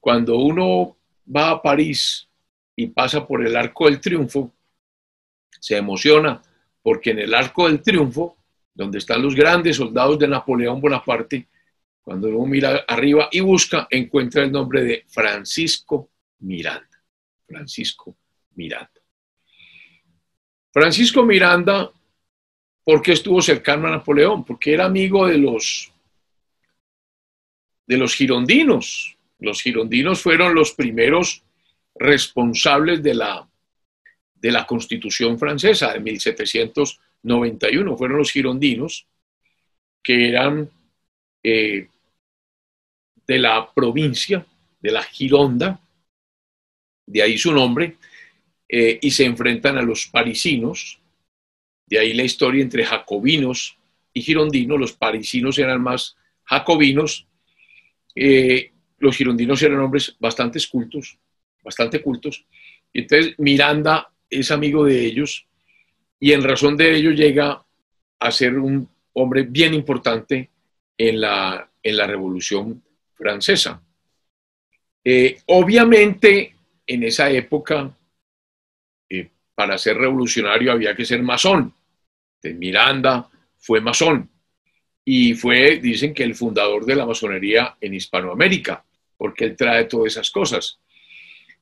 Cuando 0.00 0.36
uno 0.36 0.96
va 1.34 1.50
a 1.50 1.62
París 1.62 2.28
y 2.76 2.86
pasa 2.88 3.26
por 3.26 3.44
el 3.44 3.56
Arco 3.56 3.86
del 3.86 4.00
Triunfo, 4.00 4.52
se 5.58 5.76
emociona 5.76 6.40
porque 6.82 7.10
en 7.10 7.18
el 7.18 7.34
Arco 7.34 7.66
del 7.66 7.82
Triunfo, 7.82 8.36
donde 8.72 8.98
están 8.98 9.22
los 9.22 9.34
grandes 9.34 9.76
soldados 9.76 10.18
de 10.18 10.28
Napoleón 10.28 10.80
Bonaparte, 10.80 11.48
cuando 12.08 12.28
uno 12.28 12.46
mira 12.46 12.86
arriba 12.88 13.28
y 13.30 13.40
busca, 13.40 13.86
encuentra 13.90 14.42
el 14.42 14.50
nombre 14.50 14.82
de 14.82 15.04
Francisco 15.08 16.08
Miranda. 16.38 17.04
Francisco 17.46 18.16
Miranda. 18.54 19.02
Francisco 20.72 21.22
Miranda, 21.22 21.92
¿por 22.82 23.02
qué 23.02 23.12
estuvo 23.12 23.42
cercano 23.42 23.88
a 23.88 23.90
Napoleón? 23.90 24.42
Porque 24.42 24.72
era 24.72 24.86
amigo 24.86 25.26
de 25.26 25.36
los 25.36 25.92
de 27.86 27.98
los 27.98 28.14
girondinos. 28.14 29.18
Los 29.38 29.60
girondinos 29.60 30.22
fueron 30.22 30.54
los 30.54 30.72
primeros 30.72 31.42
responsables 31.94 33.02
de 33.02 33.16
la, 33.16 33.46
de 34.34 34.50
la 34.50 34.66
Constitución 34.66 35.38
francesa 35.38 35.92
de 35.92 36.00
1791. 36.00 37.98
Fueron 37.98 38.16
los 38.16 38.32
girondinos 38.32 39.06
que 40.02 40.30
eran 40.30 40.70
eh, 41.42 41.86
de 43.28 43.38
la 43.38 43.70
provincia, 43.72 44.44
de 44.80 44.90
la 44.90 45.02
Gironda, 45.02 45.78
de 47.06 47.22
ahí 47.22 47.36
su 47.36 47.52
nombre, 47.52 47.96
eh, 48.66 48.98
y 49.02 49.10
se 49.10 49.24
enfrentan 49.24 49.76
a 49.76 49.82
los 49.82 50.06
parisinos, 50.06 50.98
de 51.86 51.98
ahí 51.98 52.14
la 52.14 52.24
historia 52.24 52.62
entre 52.62 52.84
jacobinos 52.84 53.76
y 54.12 54.22
girondinos, 54.22 54.80
los 54.80 54.92
parisinos 54.94 55.58
eran 55.58 55.82
más 55.82 56.16
jacobinos. 56.44 57.26
Eh, 58.14 58.72
los 58.98 59.16
girondinos 59.16 59.62
eran 59.62 59.80
hombres 59.80 60.16
bastante 60.18 60.58
cultos, 60.70 61.18
bastante 61.62 62.02
cultos. 62.02 62.44
Entonces 62.92 63.34
Miranda 63.38 64.10
es 64.28 64.50
amigo 64.50 64.84
de 64.84 65.04
ellos 65.04 65.46
y 66.18 66.32
en 66.32 66.42
razón 66.42 66.76
de 66.76 66.96
ello 66.96 67.12
llega 67.12 67.64
a 68.18 68.30
ser 68.30 68.58
un 68.58 68.88
hombre 69.12 69.42
bien 69.42 69.72
importante 69.72 70.50
en 70.96 71.20
la, 71.20 71.70
en 71.82 71.96
la 71.96 72.06
Revolución 72.06 72.82
Francesa. 73.18 73.82
Eh, 75.04 75.40
obviamente, 75.46 76.54
en 76.86 77.02
esa 77.02 77.30
época, 77.30 77.94
eh, 79.10 79.28
para 79.54 79.76
ser 79.76 79.96
revolucionario 79.98 80.72
había 80.72 80.94
que 80.94 81.04
ser 81.04 81.22
masón. 81.22 81.74
Miranda 82.42 83.28
fue 83.58 83.80
masón 83.80 84.30
y 85.04 85.34
fue, 85.34 85.78
dicen 85.78 86.14
que 86.14 86.22
el 86.22 86.34
fundador 86.34 86.84
de 86.84 86.94
la 86.94 87.06
masonería 87.06 87.76
en 87.80 87.94
Hispanoamérica, 87.94 88.84
porque 89.16 89.46
él 89.46 89.56
trae 89.56 89.84
todas 89.84 90.12
esas 90.12 90.30
cosas. 90.30 90.78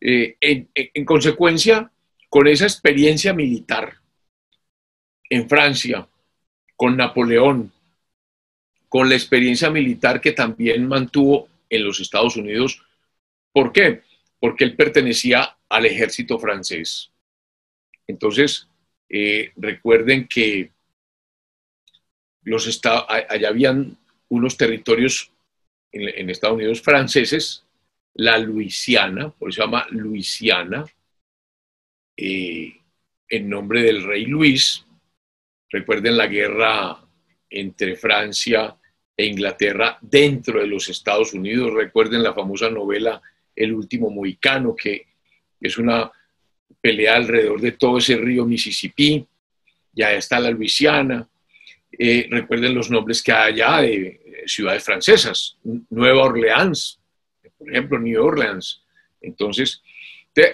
Eh, 0.00 0.36
en, 0.40 1.04
consecuencia, 1.04 1.90
con 2.28 2.48
esa 2.48 2.64
experiencia 2.64 3.32
militar 3.32 3.94
en 5.30 5.48
Francia, 5.48 6.08
con 6.75 6.96
Napoleón, 6.96 7.72
con 8.97 9.11
la 9.11 9.15
experiencia 9.15 9.69
militar 9.69 10.23
que 10.23 10.33
también 10.33 10.88
mantuvo 10.88 11.50
en 11.69 11.85
los 11.85 12.00
Estados 12.00 12.35
Unidos. 12.38 12.83
¿Por 13.53 13.71
qué? 13.71 14.00
Porque 14.41 14.65
él 14.65 14.75
pertenecía 14.75 15.59
al 15.69 15.85
ejército 15.85 16.38
francés. 16.38 17.12
Entonces, 18.07 18.67
eh, 19.11 19.53
recuerden 19.57 20.26
que 20.26 20.73
los 22.45 22.81
allá 22.87 23.49
habían 23.50 23.99
unos 24.31 24.57
territorios 24.57 25.31
en, 25.93 26.31
Estados 26.31 26.57
Unidos 26.57 26.81
franceses, 26.81 27.67
la 28.15 28.38
Luisiana, 28.38 29.29
por 29.29 29.50
eso 29.50 29.57
se 29.57 29.67
llama 29.67 29.87
Luisiana, 29.91 30.87
eh, 32.17 32.81
en 33.29 33.50
nombre 33.50 33.83
del 33.83 34.05
rey 34.05 34.25
Luis. 34.25 34.87
Recuerden 35.69 36.17
la 36.17 36.29
guerra 36.29 37.07
entre 37.50 37.95
Francia 37.95 38.75
e 39.16 39.25
Inglaterra 39.25 39.99
dentro 40.00 40.61
de 40.61 40.66
los 40.66 40.88
Estados 40.88 41.32
Unidos. 41.32 41.73
Recuerden 41.73 42.23
la 42.23 42.35
famosa 42.35 42.70
novela 42.70 43.20
El 43.54 43.73
último 43.73 44.11
mohicano, 44.11 44.76
que 44.76 45.06
es 45.61 45.78
una 45.78 46.11
pelea 46.80 47.16
alrededor 47.16 47.61
de 47.61 47.73
todo 47.73 47.99
ese 47.99 48.16
río 48.16 48.44
Mississippi. 48.44 49.26
Ya 49.92 50.12
está 50.12 50.38
la 50.38 50.50
Luisiana. 50.50 51.26
Eh, 51.99 52.26
recuerden 52.30 52.75
los 52.75 52.90
nombres 52.90 53.23
que 53.23 53.32
hay 53.32 53.54
allá 53.54 53.80
de 53.80 54.44
ciudades 54.46 54.85
francesas. 54.85 55.56
Nueva 55.88 56.25
Orleans, 56.25 57.00
por 57.56 57.70
ejemplo, 57.70 57.99
New 57.99 58.23
Orleans. 58.23 58.82
Entonces, 59.20 59.82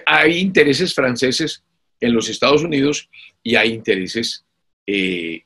hay 0.05 0.37
intereses 0.37 0.93
franceses 0.93 1.63
en 1.99 2.13
los 2.13 2.29
Estados 2.29 2.63
Unidos 2.63 3.09
y 3.41 3.55
hay 3.55 3.73
intereses 3.73 4.45
eh, 4.87 5.43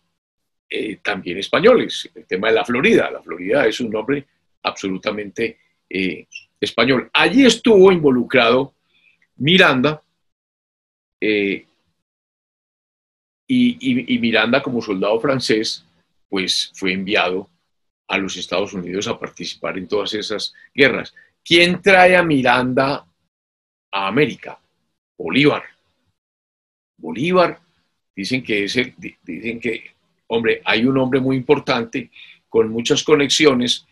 eh, 0.69 0.97
también 0.97 1.37
españoles. 1.37 2.09
El 2.13 2.25
tema 2.25 2.49
de 2.49 2.55
la 2.55 2.65
Florida. 2.65 3.09
La 3.11 3.21
Florida 3.21 3.65
es 3.65 3.79
un 3.79 3.89
nombre 3.89 4.25
absolutamente 4.63 5.57
eh, 5.89 6.27
español. 6.59 7.09
Allí 7.13 7.45
estuvo 7.45 7.91
involucrado 7.91 8.73
Miranda 9.37 10.01
y, 11.19 11.65
y, 13.47 14.19
Miranda 14.19 14.61
como 14.61 14.81
soldado 14.81 15.19
francés, 15.19 15.85
pues 16.29 16.71
fue 16.75 16.93
enviado 16.93 17.49
a 18.07 18.17
los 18.17 18.35
Estados 18.37 18.73
Unidos 18.73 19.07
a 19.07 19.19
participar 19.19 19.77
en 19.77 19.87
todas 19.87 20.13
esas 20.13 20.53
guerras. 20.73 21.13
¿Quién 21.43 21.81
trae 21.81 22.15
a 22.15 22.23
Miranda 22.23 23.05
a 23.91 24.07
América? 24.07 24.59
Bolívar. 25.17 25.63
Bolívar, 26.97 27.59
dicen 28.15 28.43
que 28.43 28.65
es 28.65 28.75
el, 28.75 28.93
dicen 29.23 29.59
que, 29.59 29.96
hombre, 30.27 30.61
hay 30.65 30.85
un 30.85 30.97
hombre 30.97 31.19
muy 31.19 31.35
importante 31.35 32.11
con 32.49 32.69
muchas 32.69 33.03
conexiones 33.03 33.85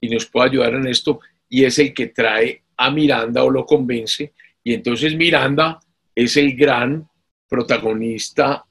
y 0.00 0.08
nos 0.08 0.26
puede 0.26 0.50
ayudar 0.50 0.74
en 0.74 0.86
esto, 0.86 1.20
y 1.48 1.64
es 1.64 1.78
el 1.78 1.92
que 1.92 2.08
trae 2.08 2.62
a 2.76 2.90
Miranda 2.90 3.44
o 3.44 3.50
lo 3.50 3.66
convence, 3.66 4.32
y 4.64 4.72
entonces 4.72 5.14
Miranda 5.14 5.80
es 6.14 6.36
el 6.36 6.56
gran 6.56 7.08
protagonista 7.48 8.64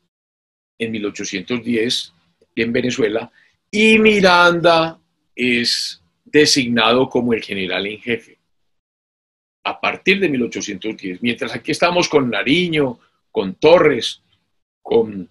en 0.77 0.91
1810 0.91 2.13
en 2.55 2.73
Venezuela, 2.73 3.31
y 3.71 3.97
Miranda 3.99 4.99
es 5.35 6.01
designado 6.25 7.07
como 7.09 7.33
el 7.33 7.43
general 7.43 7.85
en 7.85 7.99
jefe. 7.99 8.37
A 9.63 9.79
partir 9.79 10.19
de 10.19 10.29
1810, 10.29 11.21
mientras 11.21 11.53
aquí 11.53 11.71
estamos 11.71 12.09
con 12.09 12.29
Nariño, 12.29 12.99
con 13.31 13.55
Torres, 13.55 14.21
con, 14.81 15.29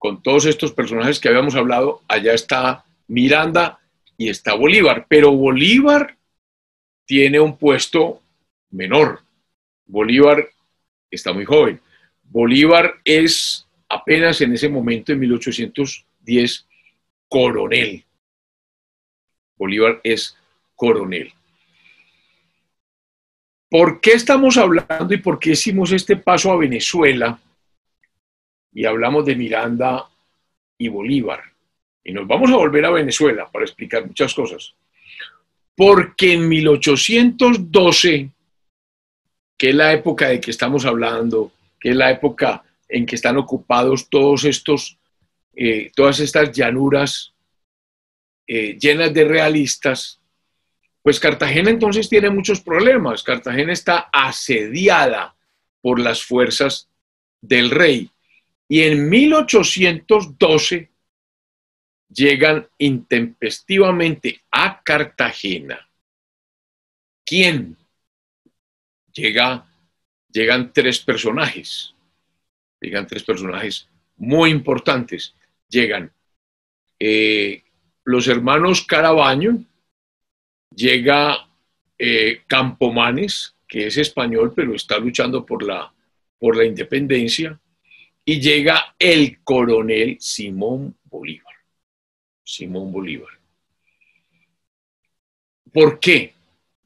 con 0.00 0.22
todos 0.22 0.46
estos 0.46 0.72
personajes 0.72 1.20
que 1.20 1.28
habíamos 1.28 1.54
hablado, 1.54 2.00
allá 2.08 2.32
está 2.32 2.86
Miranda 3.06 3.80
y 4.16 4.30
está 4.30 4.54
Bolívar, 4.54 5.04
pero 5.06 5.30
Bolívar 5.30 6.16
tiene 7.04 7.38
un 7.38 7.58
puesto 7.58 8.22
menor. 8.70 9.20
Bolívar 9.84 10.48
está 11.10 11.34
muy 11.34 11.44
joven. 11.44 11.82
Bolívar 12.22 12.94
es 13.04 13.66
apenas 13.90 14.40
en 14.40 14.54
ese 14.54 14.70
momento, 14.70 15.12
en 15.12 15.20
1810, 15.20 16.66
coronel. 17.28 18.02
Bolívar 19.58 20.00
es 20.02 20.34
coronel. 20.76 21.30
¿Por 23.68 24.00
qué 24.00 24.12
estamos 24.12 24.56
hablando 24.56 25.12
y 25.12 25.18
por 25.18 25.38
qué 25.38 25.50
hicimos 25.50 25.92
este 25.92 26.16
paso 26.16 26.50
a 26.50 26.56
Venezuela? 26.56 27.38
Y 28.72 28.84
hablamos 28.84 29.24
de 29.24 29.36
Miranda 29.36 30.08
y 30.78 30.88
Bolívar. 30.88 31.42
Y 32.04 32.12
nos 32.12 32.26
vamos 32.26 32.50
a 32.50 32.56
volver 32.56 32.84
a 32.84 32.90
Venezuela 32.90 33.50
para 33.50 33.64
explicar 33.64 34.06
muchas 34.06 34.32
cosas. 34.34 34.74
Porque 35.74 36.32
en 36.34 36.48
1812, 36.48 38.30
que 39.56 39.68
es 39.68 39.74
la 39.74 39.92
época 39.92 40.28
de 40.28 40.40
que 40.40 40.50
estamos 40.50 40.84
hablando, 40.84 41.52
que 41.78 41.90
es 41.90 41.96
la 41.96 42.10
época 42.10 42.62
en 42.88 43.06
que 43.06 43.16
están 43.16 43.36
ocupados 43.36 44.08
todos 44.08 44.44
estos, 44.44 44.98
eh, 45.54 45.90
todas 45.94 46.20
estas 46.20 46.52
llanuras 46.52 47.32
eh, 48.46 48.76
llenas 48.78 49.14
de 49.14 49.24
realistas, 49.24 50.20
pues 51.02 51.20
Cartagena 51.20 51.70
entonces 51.70 52.08
tiene 52.08 52.30
muchos 52.30 52.60
problemas. 52.60 53.22
Cartagena 53.22 53.72
está 53.72 54.10
asediada 54.12 55.36
por 55.80 56.00
las 56.00 56.22
fuerzas 56.24 56.88
del 57.40 57.70
rey. 57.70 58.10
Y 58.72 58.82
en 58.82 59.08
1812 59.08 60.92
llegan 62.08 62.68
intempestivamente 62.78 64.42
a 64.48 64.80
Cartagena. 64.80 65.90
¿Quién? 67.26 67.76
Llega, 69.12 69.66
llegan 70.30 70.72
tres 70.72 71.00
personajes. 71.00 71.96
Llegan 72.80 73.08
tres 73.08 73.24
personajes 73.24 73.88
muy 74.18 74.50
importantes. 74.50 75.34
Llegan 75.68 76.12
eh, 76.96 77.64
los 78.04 78.28
hermanos 78.28 78.86
Carabaño, 78.86 79.64
llega 80.72 81.48
eh, 81.98 82.42
Campomanes, 82.46 83.56
que 83.66 83.88
es 83.88 83.96
español, 83.96 84.52
pero 84.54 84.76
está 84.76 84.96
luchando 84.96 85.44
por 85.44 85.64
la, 85.64 85.92
por 86.38 86.56
la 86.56 86.64
independencia, 86.64 87.60
y 88.24 88.40
llega 88.40 88.94
el 88.98 89.42
coronel 89.42 90.16
Simón 90.20 90.96
Bolívar. 91.04 91.54
Simón 92.44 92.92
Bolívar. 92.92 93.32
¿Por 95.72 96.00
qué? 96.00 96.34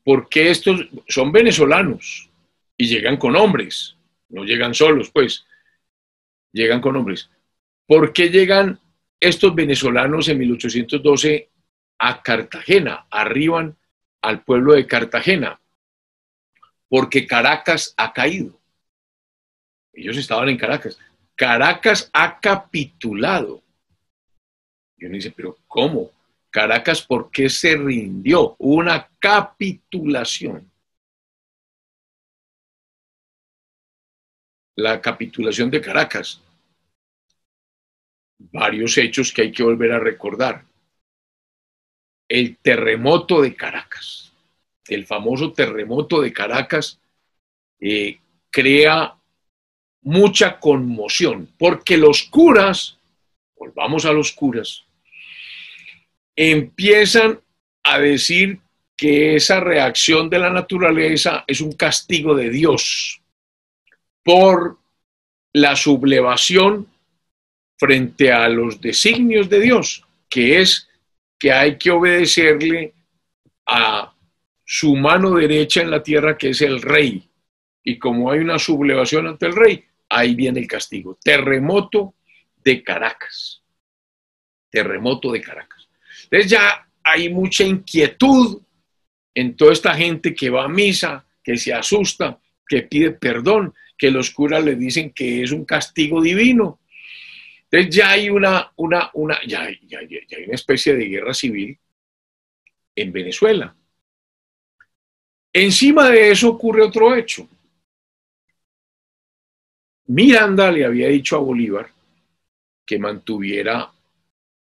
Porque 0.04 0.50
estos 0.50 0.88
son 1.08 1.32
venezolanos 1.32 2.28
y 2.76 2.86
llegan 2.86 3.16
con 3.16 3.36
hombres, 3.36 3.96
no 4.28 4.44
llegan 4.44 4.74
solos, 4.74 5.10
pues, 5.10 5.46
llegan 6.52 6.80
con 6.80 6.96
hombres. 6.96 7.30
¿Por 7.86 8.12
qué 8.12 8.28
llegan 8.28 8.78
estos 9.20 9.54
venezolanos 9.54 10.28
en 10.28 10.38
1812 10.38 11.50
a 11.98 12.22
Cartagena, 12.22 13.06
arriban 13.10 13.76
al 14.20 14.44
pueblo 14.44 14.74
de 14.74 14.86
Cartagena, 14.86 15.60
porque 16.88 17.26
Caracas 17.26 17.94
ha 17.96 18.12
caído. 18.12 18.60
Ellos 19.92 20.16
estaban 20.16 20.48
en 20.48 20.58
Caracas. 20.58 20.98
Caracas 21.36 22.10
ha 22.12 22.38
capitulado. 22.40 23.62
Y 24.96 25.06
uno 25.06 25.14
dice, 25.14 25.32
pero 25.32 25.58
¿cómo? 25.66 26.10
Caracas, 26.50 27.02
¿por 27.02 27.30
qué 27.30 27.48
se 27.48 27.76
rindió? 27.76 28.54
una 28.58 29.08
capitulación. 29.18 30.70
La 34.76 35.00
capitulación 35.00 35.70
de 35.70 35.80
Caracas. 35.80 36.40
Varios 38.38 38.96
hechos 38.98 39.32
que 39.32 39.42
hay 39.42 39.52
que 39.52 39.62
volver 39.62 39.92
a 39.92 39.98
recordar 39.98 40.64
el 42.28 42.56
terremoto 42.58 43.42
de 43.42 43.54
Caracas. 43.54 44.32
El 44.86 45.06
famoso 45.06 45.52
terremoto 45.52 46.20
de 46.20 46.32
Caracas 46.32 47.00
eh, 47.80 48.18
crea 48.50 49.16
mucha 50.04 50.60
conmoción, 50.60 51.48
porque 51.58 51.96
los 51.96 52.22
curas, 52.24 52.98
volvamos 53.56 54.04
a 54.04 54.12
los 54.12 54.32
curas, 54.32 54.84
empiezan 56.36 57.40
a 57.82 57.98
decir 57.98 58.60
que 58.96 59.36
esa 59.36 59.60
reacción 59.60 60.30
de 60.30 60.38
la 60.38 60.50
naturaleza 60.50 61.44
es 61.46 61.60
un 61.60 61.72
castigo 61.72 62.34
de 62.34 62.50
Dios 62.50 63.20
por 64.22 64.78
la 65.52 65.74
sublevación 65.74 66.86
frente 67.76 68.32
a 68.32 68.48
los 68.48 68.80
designios 68.80 69.48
de 69.48 69.60
Dios, 69.60 70.04
que 70.28 70.60
es 70.60 70.88
que 71.38 71.52
hay 71.52 71.76
que 71.76 71.90
obedecerle 71.90 72.92
a 73.66 74.14
su 74.64 74.96
mano 74.96 75.32
derecha 75.32 75.82
en 75.82 75.90
la 75.90 76.02
tierra, 76.02 76.38
que 76.38 76.50
es 76.50 76.60
el 76.60 76.80
rey. 76.80 77.28
Y 77.82 77.98
como 77.98 78.30
hay 78.30 78.40
una 78.40 78.58
sublevación 78.58 79.26
ante 79.26 79.46
el 79.46 79.54
rey, 79.54 79.84
ahí 80.08 80.34
viene 80.34 80.60
el 80.60 80.66
castigo. 80.66 81.18
Terremoto 81.22 82.14
de 82.56 82.82
Caracas. 82.82 83.62
Terremoto 84.70 85.32
de 85.32 85.40
Caracas. 85.40 85.88
Entonces 86.24 86.50
ya 86.50 86.88
hay 87.02 87.28
mucha 87.28 87.64
inquietud 87.64 88.62
en 89.34 89.56
toda 89.56 89.72
esta 89.72 89.94
gente 89.94 90.34
que 90.34 90.50
va 90.50 90.64
a 90.64 90.68
misa, 90.68 91.26
que 91.42 91.56
se 91.56 91.72
asusta, 91.72 92.40
que 92.66 92.82
pide 92.82 93.10
perdón, 93.10 93.74
que 93.96 94.10
los 94.10 94.30
curas 94.30 94.64
le 94.64 94.74
dicen 94.74 95.10
que 95.12 95.42
es 95.42 95.52
un 95.52 95.64
castigo 95.64 96.22
divino. 96.22 96.80
Entonces 97.70 97.94
ya 97.94 98.10
hay 98.10 98.30
una, 98.30 98.72
una, 98.76 99.10
una, 99.14 99.38
ya, 99.46 99.62
hay 99.62 100.44
una 100.46 100.54
especie 100.54 100.94
de 100.94 101.06
guerra 101.06 101.34
civil 101.34 101.78
en 102.94 103.12
Venezuela. 103.12 103.74
Encima 105.52 106.10
de 106.10 106.30
eso 106.30 106.50
ocurre 106.50 106.82
otro 106.82 107.14
hecho. 107.14 107.48
Miranda 110.06 110.70
le 110.70 110.84
había 110.84 111.08
dicho 111.08 111.36
a 111.36 111.40
Bolívar 111.40 111.90
que 112.84 112.98
mantuviera 112.98 113.90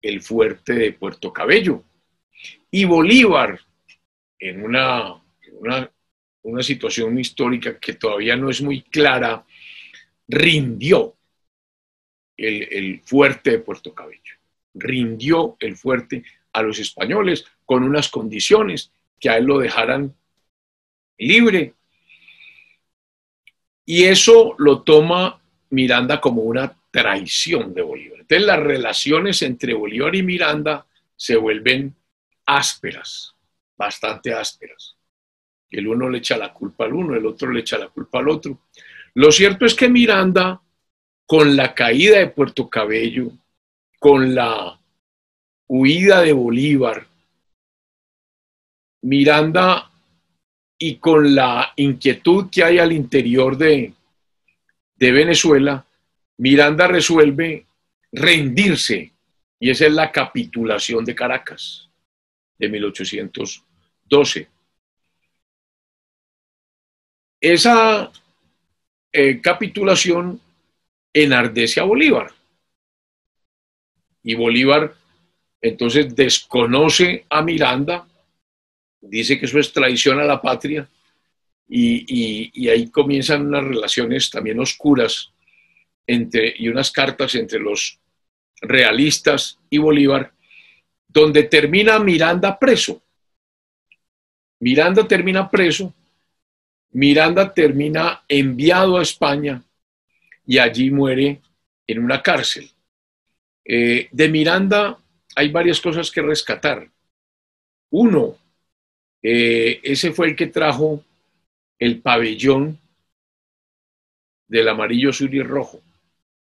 el 0.02 0.22
fuerte 0.22 0.74
de 0.74 0.94
Puerto 0.94 1.34
Cabello. 1.34 1.84
Y 2.70 2.86
Bolívar, 2.86 3.60
en 4.40 4.64
una, 4.64 5.22
una, 6.44 6.64
situación 6.64 7.18
histórica 7.20 7.80
que 7.80 7.94
todavía 7.94 8.36
no 8.36 8.50
es 8.50 8.62
muy 8.62 8.82
clara, 8.82 9.46
rindió 10.28 11.16
el, 12.38 12.68
el 12.72 13.02
fuerte 13.02 13.52
de 13.52 13.60
Puerto 13.60 13.94
Cabello. 13.94 14.36
Rindió 14.74 15.58
el 15.60 15.76
fuerte 15.76 16.24
a 16.54 16.62
los 16.62 16.80
españoles 16.80 17.46
con 17.66 17.84
unas 17.84 18.10
condiciones 18.10 18.92
que 19.20 19.30
a 19.30 19.38
él 19.38 19.46
lo 19.46 19.60
dejaran 19.60 20.16
libre. 21.18 21.76
Y 23.86 24.04
eso 24.06 24.56
lo 24.58 24.82
toma 24.82 25.40
Miranda 25.70 26.20
como 26.22 26.44
una 26.44 26.74
traición 26.92 27.74
de 27.74 27.82
Bolívar. 27.82 28.20
Entonces 28.22 28.46
las 28.46 28.60
relaciones 28.60 29.42
entre 29.42 29.74
Bolívar 29.74 30.16
y 30.16 30.24
Miranda 30.24 30.86
se 31.16 31.36
vuelven 31.36 31.96
ásperas, 32.46 33.36
bastante 33.78 34.34
ásperas. 34.34 34.96
El 35.70 35.88
uno 35.88 36.10
le 36.10 36.18
echa 36.18 36.38
la 36.38 36.54
culpa 36.54 36.86
al 36.86 36.94
uno, 36.94 37.16
el 37.16 37.26
otro 37.26 37.52
le 37.52 37.62
echa 37.62 37.78
la 37.78 37.88
culpa 37.88 38.20
al 38.20 38.30
otro. 38.30 38.60
Lo 39.14 39.32
cierto 39.32 39.66
es 39.66 39.74
que 39.74 39.90
Miranda, 39.90 40.62
con 41.26 41.56
la 41.56 41.74
caída 41.74 42.20
de 42.20 42.28
Puerto 42.28 42.70
Cabello, 42.70 43.32
con 44.00 44.36
la 44.36 44.80
huida 45.68 46.22
de 46.22 46.34
Bolívar, 46.34 47.08
Miranda 49.04 49.91
y 50.84 50.96
con 50.96 51.36
la 51.36 51.74
inquietud 51.76 52.50
que 52.50 52.64
hay 52.64 52.80
al 52.80 52.92
interior 52.92 53.56
de, 53.56 53.94
Venezuela, 54.98 55.86
Miranda 56.38 56.88
resuelve 56.88 57.68
rendirse 58.12 59.12
y 59.60 59.70
esa 59.70 59.86
es 59.86 59.94
la 59.94 60.12
capitulación 60.12 61.06
de 61.06 61.14
Caracas 61.14 61.88
de 62.58 62.68
1812. 62.68 64.50
Esa 67.40 68.12
eh, 69.12 69.40
capitulación 69.40 70.42
enardece 71.14 71.80
a 71.80 71.84
Bolívar 71.84 72.32
y 74.24 74.34
Bolívar 74.34 74.96
entonces 75.62 76.16
desconoce 76.16 77.26
a 77.30 77.44
Miranda 77.44 78.08
dice 79.02 79.40
que 79.40 79.48
eso 79.48 79.60
es 79.60 79.74
traición 79.74 80.20
a 80.20 80.24
la 80.24 80.42
patria 80.42 80.88
y, 81.68 82.70
ahí 82.70 82.90
comienzan 82.90 83.48
unas 83.48 83.64
relaciones 83.64 84.30
también 84.30 84.60
oscuras 84.60 85.32
entre, 86.06 86.54
y 86.58 86.68
unas 86.68 86.92
cartas 86.92 87.36
entre 87.36 87.60
los 87.60 87.98
realistas 88.62 89.58
y 89.70 89.78
Bolívar, 89.78 90.32
donde 91.08 91.44
termina 91.44 91.98
Miranda 92.00 92.60
preso. 92.60 93.02
Miranda 94.60 95.08
termina 95.08 95.50
preso, 95.50 95.94
Miranda 96.92 97.54
termina 97.54 98.24
enviado 98.28 98.98
a 98.98 99.02
España 99.02 99.64
y 100.46 100.58
allí 100.58 100.92
muere 100.92 101.42
en 101.88 102.04
una 102.04 102.22
cárcel. 102.22 102.70
Eh, 103.64 104.10
de 104.12 104.30
Miranda 104.30 104.98
hay 105.36 105.50
varias 105.50 105.80
cosas 105.80 106.12
que 106.12 106.22
rescatar. 106.22 106.88
Uno, 107.90 108.38
eh, 109.24 109.80
ese 109.84 110.12
fue 110.12 110.28
el 110.28 110.36
que 110.36 110.48
trajo 110.48 111.04
el 111.80 112.02
pabellón 112.02 112.80
del 114.48 114.68
amarillo, 114.68 115.12
azul 115.12 115.34
y 115.34 115.42
rojo. 115.42 115.82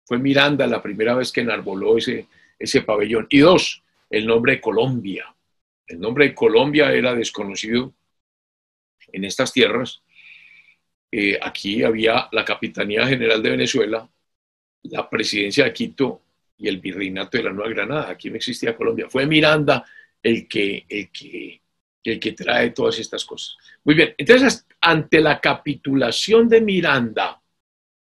Fue 0.06 0.20
Miranda 0.20 0.68
la 0.68 0.82
primera 0.82 1.16
vez 1.16 1.32
que 1.32 1.42
enarboló 1.42 1.98
ese, 1.98 2.28
ese 2.58 2.82
pabellón. 2.82 3.28
Y 3.30 3.40
dos, 3.40 3.84
el 4.10 4.26
nombre 4.26 4.54
de 4.54 4.62
Colombia. 4.62 5.34
El 5.86 6.00
nombre 6.00 6.30
de 6.30 6.36
Colombia 6.36 6.92
era 6.94 7.14
desconocido 7.14 7.94
en 9.12 9.24
estas 9.26 9.52
tierras. 9.52 10.02
Eh, 11.12 11.40
aquí 11.42 11.84
había 11.84 12.28
la 12.32 12.44
Capitanía 12.44 13.08
General 13.08 13.42
de 13.42 13.50
Venezuela, 13.50 14.10
la 14.84 15.10
presidencia 15.10 15.66
de 15.66 15.74
Quito 15.74 16.22
y 16.58 16.68
el 16.68 16.80
virreinato 16.80 17.38
de 17.38 17.44
la 17.44 17.54
Nueva 17.54 17.70
Granada. 17.70 18.10
Aquí 18.10 18.30
no 18.30 18.36
existía 18.36 18.76
Colombia. 18.76 19.10
Fue 19.10 19.26
Miranda 19.26 19.86
el 20.22 20.48
que, 20.48 20.86
el 20.90 21.10
que 21.10 21.62
el 22.12 22.20
que 22.20 22.34
trae 22.34 22.72
todas 22.72 23.00
estas 23.00 23.26
cosas. 23.26 23.58
Muy 23.84 23.96
bien, 23.96 24.14
entonces 24.18 24.66
ante 24.82 25.20
la 25.20 25.40
capitulación 25.40 26.48
de 26.48 26.62
Miranda 26.62 27.42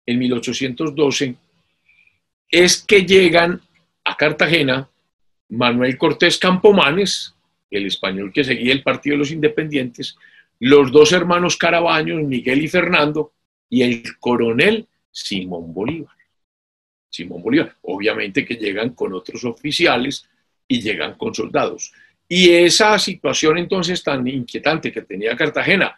en 0.06 0.18
1812, 0.18 1.36
es 2.50 2.82
que 2.82 3.04
llegan 3.04 3.60
a 4.04 4.16
Cartagena 4.16 4.88
Manuel 5.48 5.96
Cortés 5.96 6.38
Campomanes, 6.38 7.34
el 7.70 7.86
español 7.86 8.32
que 8.32 8.44
seguía 8.44 8.72
el 8.72 8.82
Partido 8.82 9.14
de 9.14 9.18
los 9.18 9.30
Independientes, 9.30 10.16
los 10.58 10.92
dos 10.92 11.12
hermanos 11.12 11.56
Carabaños, 11.56 12.22
Miguel 12.22 12.62
y 12.62 12.68
Fernando, 12.68 13.32
y 13.68 13.82
el 13.82 14.02
coronel 14.18 14.86
Simón 15.10 15.72
Bolívar. 15.72 16.14
Simón 17.08 17.42
Bolívar, 17.42 17.76
obviamente 17.82 18.44
que 18.44 18.54
llegan 18.54 18.90
con 18.90 19.12
otros 19.14 19.44
oficiales 19.44 20.28
y 20.68 20.80
llegan 20.80 21.14
con 21.14 21.34
soldados. 21.34 21.92
Y 22.34 22.48
esa 22.50 22.98
situación 22.98 23.58
entonces 23.58 24.02
tan 24.02 24.26
inquietante 24.26 24.90
que 24.90 25.02
tenía 25.02 25.36
Cartagena 25.36 25.94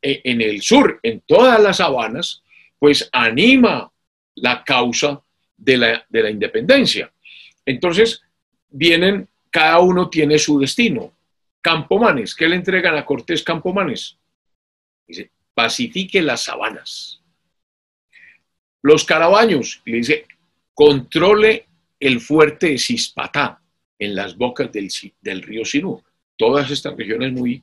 eh, 0.00 0.20
en 0.22 0.40
el 0.40 0.62
sur, 0.62 1.00
en 1.02 1.22
todas 1.22 1.60
las 1.60 1.78
sabanas, 1.78 2.44
pues 2.78 3.08
anima 3.10 3.90
la 4.36 4.62
causa 4.62 5.20
de 5.56 5.76
la, 5.76 6.06
de 6.08 6.22
la 6.22 6.30
independencia. 6.30 7.12
Entonces, 7.64 8.22
vienen, 8.68 9.26
cada 9.50 9.80
uno 9.80 10.08
tiene 10.08 10.38
su 10.38 10.60
destino. 10.60 11.12
Campomanes, 11.60 12.36
¿qué 12.36 12.48
le 12.48 12.54
entregan 12.54 12.96
a 12.96 13.04
Cortés 13.04 13.42
Campomanes? 13.42 14.16
Dice, 15.04 15.32
pacifique 15.52 16.22
las 16.22 16.44
sabanas. 16.44 17.20
Los 18.82 19.04
carabaños, 19.04 19.82
le 19.84 19.96
dice, 19.96 20.26
controle 20.72 21.66
el 21.98 22.20
fuerte 22.20 22.68
de 22.68 22.78
Cispatá 22.78 23.60
en 23.98 24.14
las 24.14 24.36
bocas 24.36 24.70
del, 24.72 25.42
río 25.42 25.64
Sinú, 25.64 26.02
todas 26.36 26.70
estas 26.70 26.96
regiones 26.96 27.32
muy, 27.32 27.62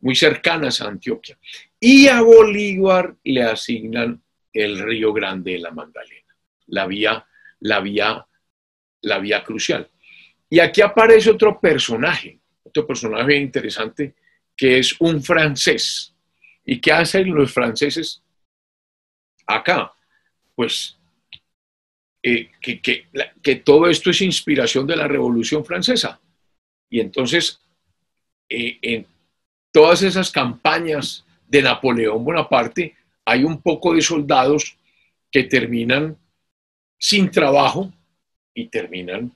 muy 0.00 0.14
cercanas 0.14 0.80
a 0.80 0.88
Antioquia. 0.88 1.38
Y 1.80 2.08
a 2.08 2.20
Bolívar 2.20 3.16
le 3.24 3.42
asignan 3.42 4.22
el 4.52 4.78
río 4.78 5.12
Grande 5.12 5.52
de 5.52 5.58
la 5.58 5.70
Magdalena, 5.70 6.36
la 6.66 6.86
vía, 6.86 7.26
la 7.60 7.80
vía, 7.80 8.26
la 9.00 9.18
vía 9.18 9.42
crucial. 9.42 9.88
Y 10.50 10.60
aquí 10.60 10.82
aparece 10.82 11.30
otro 11.30 11.58
personaje, 11.58 12.38
otro 12.62 12.86
personaje 12.86 13.36
interesante, 13.36 14.14
que 14.56 14.78
es 14.78 14.94
un 15.00 15.22
francés. 15.22 16.14
¿Y 16.64 16.80
qué 16.80 16.92
hacen 16.92 17.34
los 17.34 17.52
franceses 17.52 18.22
acá? 19.46 19.92
Pues 20.54 20.98
eh, 22.22 22.50
que, 22.60 23.56
todo 23.56 23.88
esto 23.88 24.10
es 24.10 24.22
inspiración 24.22 24.86
de 24.86 24.96
la 24.96 25.08
Revolución 25.08 25.64
Francesa. 25.64 26.20
Y 26.88 27.00
entonces, 27.00 27.60
eh, 28.48 28.78
en 28.80 29.06
todas 29.72 30.02
esas 30.02 30.30
campañas 30.30 31.24
de 31.48 31.62
Napoleón 31.62 32.24
Bonaparte, 32.24 32.94
hay 33.24 33.44
un 33.44 33.60
poco 33.60 33.94
de 33.94 34.02
soldados 34.02 34.76
que 35.30 35.44
terminan 35.44 36.16
sin 36.98 37.30
trabajo 37.30 37.92
y 38.54 38.68
terminan 38.68 39.32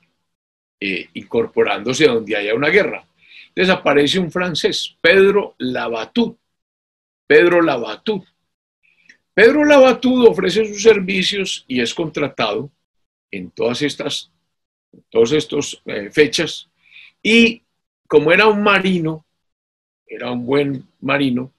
eh, 0.78 1.08
incorporándose 1.14 2.06
donde 2.06 2.36
haya 2.36 2.54
una 2.54 2.68
guerra. 2.68 3.06
Entonces 3.48 3.74
aparece 3.74 4.18
un 4.18 4.30
francés, 4.30 4.94
Pedro 5.00 5.54
Labatut. 5.58 6.38
Pedro 7.26 7.62
Labatut. 7.62 8.24
Pedro 9.36 9.66
Labatut 9.66 10.28
ofrece 10.28 10.64
sus 10.64 10.82
servicios 10.82 11.66
y 11.68 11.82
es 11.82 11.92
contratado 11.92 12.70
en 13.30 13.50
todas 13.50 13.82
estas 13.82 14.32
todas 15.10 15.32
estas 15.32 15.78
eh, 15.84 16.08
fechas 16.10 16.70
y 17.22 17.62
como 18.08 18.32
era 18.32 18.46
un 18.46 18.62
marino, 18.62 19.26
era 20.06 20.30
un 20.30 20.46
buen 20.46 20.88
marino, 21.00 21.52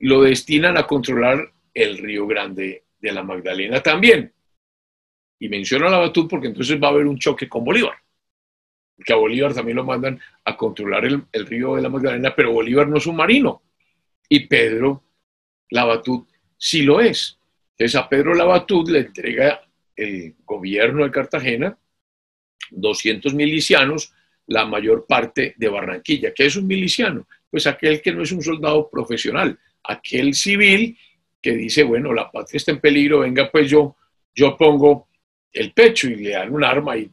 lo 0.00 0.20
destinan 0.20 0.76
a 0.76 0.86
controlar 0.86 1.50
el 1.72 1.96
río 1.96 2.26
Grande 2.26 2.84
de 3.00 3.12
la 3.12 3.22
Magdalena 3.22 3.82
también. 3.82 4.30
Y 5.40 5.48
menciona 5.48 5.88
la 5.88 5.98
Batut 5.98 6.28
porque 6.28 6.48
entonces 6.48 6.78
va 6.82 6.88
a 6.88 6.90
haber 6.90 7.06
un 7.06 7.18
choque 7.18 7.48
con 7.48 7.64
Bolívar. 7.64 7.96
Porque 8.96 9.14
a 9.14 9.16
Bolívar 9.16 9.54
también 9.54 9.76
lo 9.76 9.84
mandan 9.84 10.20
a 10.44 10.56
controlar 10.56 11.04
el, 11.04 11.46
río 11.46 11.76
de 11.76 11.82
la 11.82 11.88
Magdalena, 11.88 12.34
pero 12.34 12.52
Bolívar 12.52 12.86
no 12.86 12.98
es 12.98 13.06
un 13.06 13.16
marino. 13.16 13.62
Y 14.28 14.46
Pedro 14.46 15.04
Labatut 15.70 16.27
sí 16.58 16.82
lo 16.82 17.00
es. 17.00 17.38
Entonces 17.76 17.94
a 17.96 18.08
Pedro 18.08 18.34
Labatut 18.34 18.88
le 18.90 19.00
entrega 19.00 19.62
el 19.96 20.34
gobierno 20.44 21.04
de 21.04 21.10
Cartagena 21.10 21.78
200 22.70 23.34
milicianos, 23.34 24.12
la 24.46 24.64
mayor 24.64 25.06
parte 25.06 25.54
de 25.56 25.68
Barranquilla. 25.68 26.32
¿Qué 26.34 26.46
es 26.46 26.56
un 26.56 26.66
miliciano? 26.66 27.26
Pues 27.50 27.66
aquel 27.66 28.00
que 28.00 28.12
no 28.12 28.22
es 28.22 28.32
un 28.32 28.42
soldado 28.42 28.88
profesional, 28.90 29.58
aquel 29.84 30.34
civil 30.34 30.96
que 31.40 31.52
dice, 31.52 31.82
bueno, 31.82 32.12
la 32.12 32.30
patria 32.30 32.56
está 32.56 32.72
en 32.72 32.80
peligro, 32.80 33.20
venga, 33.20 33.50
pues 33.50 33.70
yo, 33.70 33.96
yo 34.34 34.56
pongo 34.56 35.08
el 35.52 35.72
pecho 35.72 36.08
y 36.08 36.16
le 36.16 36.30
dan 36.30 36.52
un 36.52 36.64
arma 36.64 36.96
y 36.96 37.10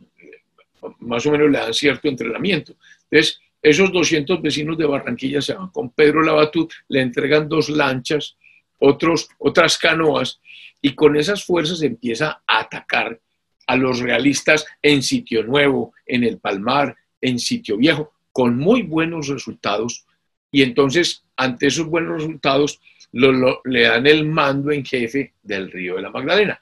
más 1.00 1.26
o 1.26 1.32
menos 1.32 1.50
le 1.50 1.60
dan 1.60 1.74
cierto 1.74 2.08
entrenamiento. 2.08 2.76
Entonces, 3.10 3.40
esos 3.62 3.92
200 3.92 4.42
vecinos 4.42 4.78
de 4.78 4.86
Barranquilla 4.86 5.42
se 5.42 5.54
van 5.54 5.70
con 5.70 5.90
Pedro 5.92 6.22
Labatut, 6.22 6.72
le 6.90 7.02
entregan 7.02 7.50
dos 7.50 7.70
lanchas, 7.70 8.38
otros, 8.80 9.30
otras 9.38 9.78
canoas, 9.78 10.40
y 10.82 10.94
con 10.94 11.16
esas 11.16 11.44
fuerzas 11.44 11.82
empieza 11.82 12.44
a 12.46 12.60
atacar 12.60 13.20
a 13.68 13.76
los 13.76 14.00
realistas 14.00 14.66
en 14.82 15.02
sitio 15.02 15.44
nuevo, 15.44 15.94
en 16.06 16.24
el 16.24 16.38
Palmar, 16.38 16.96
en 17.22 17.40
sitio 17.40 17.78
viejo, 17.78 18.14
con 18.32 18.58
muy 18.58 18.84
buenos 18.84 19.28
resultados. 19.28 20.06
Y 20.52 20.62
entonces, 20.62 21.24
ante 21.36 21.68
esos 21.68 21.88
buenos 21.88 22.22
resultados, 22.22 22.80
le 23.12 23.82
dan 23.82 24.06
el 24.08 24.26
mando 24.26 24.72
en 24.72 24.86
jefe 24.86 25.34
del 25.42 25.72
río 25.72 25.96
de 25.96 26.02
la 26.02 26.12
Magdalena. 26.12 26.62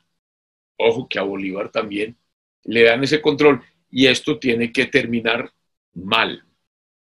Ojo 0.78 1.08
que 1.08 1.20
a 1.20 1.24
Bolívar 1.24 1.70
también 1.70 2.16
le 2.64 2.84
dan 2.84 3.04
ese 3.04 3.22
control 3.22 3.62
y 3.90 4.08
esto 4.08 4.40
tiene 4.40 4.72
que 4.72 4.86
terminar 4.86 5.52
mal, 5.94 6.44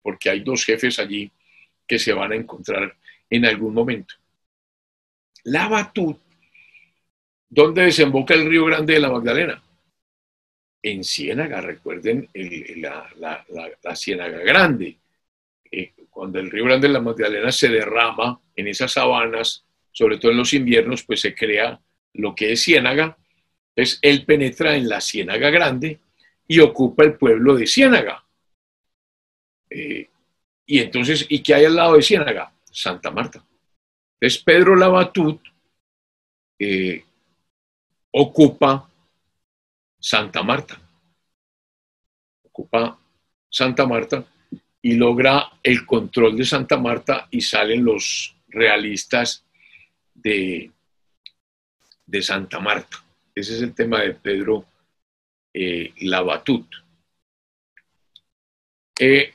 porque 0.02 0.30
hay 0.30 0.40
dos 0.40 0.64
jefes 0.64 0.98
allí 0.98 1.30
que 1.86 1.98
se 1.98 2.12
van 2.12 2.32
a 2.32 2.36
encontrar 2.36 2.96
en 3.28 3.44
algún 3.44 3.74
momento. 3.74 4.14
La 5.44 5.68
Batut, 5.68 6.18
¿dónde 7.48 7.82
desemboca 7.82 8.34
el 8.34 8.48
río 8.48 8.64
Grande 8.64 8.94
de 8.94 9.00
la 9.00 9.10
Magdalena? 9.10 9.64
en 10.84 11.02
Ciénaga, 11.02 11.62
recuerden 11.62 12.28
la, 12.76 13.10
la, 13.82 13.96
Ciénaga 13.96 14.38
Grande. 14.40 14.98
Eh, 15.72 15.94
cuando 16.10 16.38
el 16.38 16.50
río 16.50 16.66
Grande 16.66 16.88
de 16.88 16.92
la 16.92 17.00
Magdalena 17.00 17.50
se 17.50 17.70
derrama 17.70 18.38
en 18.54 18.68
esas 18.68 18.92
sabanas, 18.92 19.64
sobre 19.90 20.18
todo 20.18 20.30
en 20.30 20.36
los 20.36 20.52
inviernos, 20.52 21.02
pues 21.04 21.22
se 21.22 21.34
crea 21.34 21.80
lo 22.12 22.34
que 22.34 22.52
es 22.52 22.64
Ciénaga. 22.64 23.16
Entonces 23.74 23.98
él 24.02 24.26
penetra 24.26 24.76
en 24.76 24.86
la 24.86 25.00
Ciénaga 25.00 25.48
Grande 25.48 26.00
y 26.46 26.60
ocupa 26.60 27.02
el 27.02 27.14
pueblo 27.14 27.56
de 27.56 27.66
Ciénaga. 27.66 28.22
Eh, 29.70 30.10
y 30.66 30.80
entonces, 30.80 31.24
¿y 31.30 31.42
qué 31.42 31.54
hay 31.54 31.64
al 31.64 31.76
lado 31.76 31.96
de 31.96 32.02
Ciénaga? 32.02 32.52
Santa 32.70 33.10
Marta. 33.10 33.42
Entonces 34.20 34.42
Pedro 34.42 34.76
Labatut 34.76 35.40
eh, 36.58 37.04
ocupa 38.12 38.88
Santa 39.98 40.42
Marta. 40.42 40.80
Ocupa 42.44 42.98
Santa 43.50 43.86
Marta 43.86 44.24
y 44.82 44.94
logra 44.94 45.50
el 45.62 45.84
control 45.86 46.36
de 46.36 46.44
Santa 46.44 46.76
Marta 46.76 47.26
y 47.30 47.40
salen 47.40 47.84
los 47.84 48.36
realistas 48.48 49.44
de, 50.14 50.70
de 52.06 52.22
Santa 52.22 52.60
Marta. 52.60 53.04
Ese 53.34 53.54
es 53.54 53.62
el 53.62 53.74
tema 53.74 54.00
de 54.00 54.14
Pedro 54.14 54.64
eh, 55.52 55.92
Labatut. 56.02 56.66
Eh, 59.00 59.34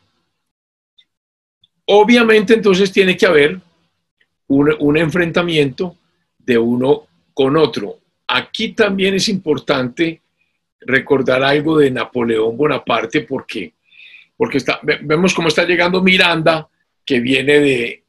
obviamente 1.86 2.54
entonces 2.54 2.92
tiene 2.92 3.18
que 3.18 3.26
haber 3.26 3.60
un, 4.50 4.98
enfrentamiento 4.98 5.98
de 6.38 6.58
uno 6.58 7.08
con 7.34 7.58
otro. 7.58 8.00
Aquí 8.28 8.74
también 8.74 9.16
es 9.16 9.30
importante 9.30 10.22
recordar 10.82 11.44
algo 11.44 11.78
de 11.78 11.92
Napoleón 11.92 12.58
Bonaparte 12.58 13.22
porque, 13.22 13.74
porque 14.36 14.58
está, 14.58 14.80
vemos 14.84 15.34
cómo 15.34 15.48
está 15.48 15.66
llegando 15.66 16.02
Miranda, 16.02 16.68
que 17.06 17.20
viene 17.20 17.60
de, 17.60 18.04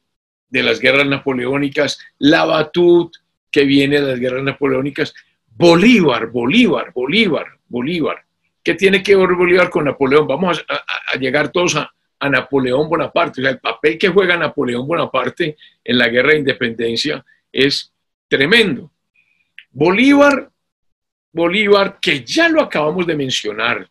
de 0.49 0.63
las 0.63 0.79
guerras 0.79 1.07
napoleónicas, 1.07 1.99
Labatut, 2.19 3.15
que 3.51 3.63
viene 3.63 3.99
de 3.99 4.07
las 4.07 4.19
guerras 4.19 4.43
napoleónicas, 4.43 5.13
Bolívar, 5.47 6.27
Bolívar, 6.27 6.91
Bolívar, 6.93 7.47
Bolívar. 7.67 8.23
¿Qué 8.63 8.75
tiene 8.75 9.01
que 9.01 9.15
ver 9.15 9.33
Bolívar 9.33 9.69
con 9.69 9.85
Napoleón? 9.85 10.27
Vamos 10.27 10.63
a, 10.67 11.17
llegar 11.17 11.51
todos 11.51 11.75
a, 11.75 11.91
a, 12.21 12.29
Napoleón 12.29 12.87
Bonaparte. 12.87 13.41
O 13.41 13.43
sea, 13.43 13.51
el 13.51 13.59
papel 13.59 13.97
que 13.97 14.09
juega 14.09 14.37
Napoleón 14.37 14.87
Bonaparte 14.87 15.57
en 15.83 15.97
la 15.97 16.07
guerra 16.07 16.31
de 16.31 16.39
independencia 16.39 17.25
es 17.51 17.91
tremendo. 18.29 18.91
Bolívar 19.71 20.51
Bolívar, 21.33 21.99
que 22.01 22.23
ya 22.25 22.49
lo 22.49 22.61
acabamos 22.61 23.07
de 23.07 23.15
mencionar, 23.15 23.89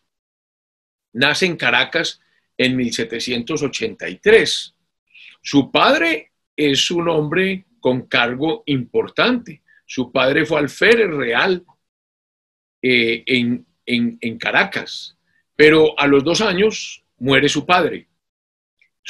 nace 1.14 1.46
en 1.46 1.56
Caracas 1.56 2.20
en 2.56 2.76
1783. 2.76 4.74
Su 5.42 5.70
padre 5.70 6.32
es 6.54 6.90
un 6.90 7.08
hombre 7.08 7.64
con 7.80 8.02
cargo 8.06 8.62
importante. 8.66 9.62
Su 9.86 10.12
padre 10.12 10.44
fue 10.44 10.60
alférez 10.60 11.08
real 11.08 11.64
eh, 12.82 13.24
en, 13.26 13.66
en 13.86 14.38
Caracas, 14.38 15.16
pero 15.56 15.98
a 15.98 16.06
los 16.06 16.22
dos 16.22 16.42
años 16.42 17.02
muere 17.18 17.48
su 17.48 17.64
padre. 17.64 18.06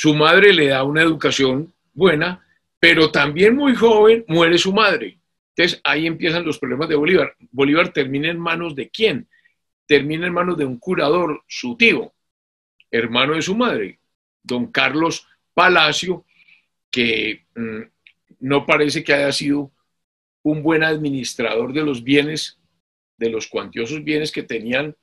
Su 0.01 0.15
madre 0.15 0.55
le 0.55 0.69
da 0.69 0.83
una 0.83 1.03
educación 1.03 1.75
buena, 1.93 2.43
pero 2.79 3.11
también 3.11 3.55
muy 3.55 3.75
joven 3.75 4.25
muere 4.29 4.57
su 4.57 4.73
madre. 4.73 5.19
Entonces 5.55 5.79
ahí 5.85 6.07
empiezan 6.07 6.47
los 6.47 6.59
problemas 6.59 6.89
de 6.89 6.95
Bolívar. 6.95 7.37
Bolívar 7.51 7.93
termina 7.93 8.31
en 8.31 8.41
manos 8.41 8.75
de 8.75 8.89
quién? 8.89 9.29
Termina 9.85 10.27
en 10.27 10.33
manos 10.33 10.57
de 10.57 10.65
un 10.65 10.79
curador, 10.79 11.45
su 11.47 11.77
tío, 11.77 12.15
hermano 12.91 13.35
de 13.35 13.43
su 13.43 13.55
madre, 13.55 14.01
don 14.43 14.73
Carlos 14.73 15.27
Palacio, 15.53 16.25
que 16.91 17.45
mm, 17.55 17.83
no 18.39 18.65
parece 18.65 19.05
que 19.05 19.13
haya 19.13 19.33
sido 19.33 19.71
un 20.43 20.63
buen 20.63 20.83
administrador 20.83 21.75
de 21.75 21.85
los 21.85 22.03
bienes, 22.03 22.59
de 23.19 23.29
los 23.29 23.49
cuantiosos 23.49 24.03
bienes 24.03 24.33
que 24.33 24.45
tenían 24.45 24.97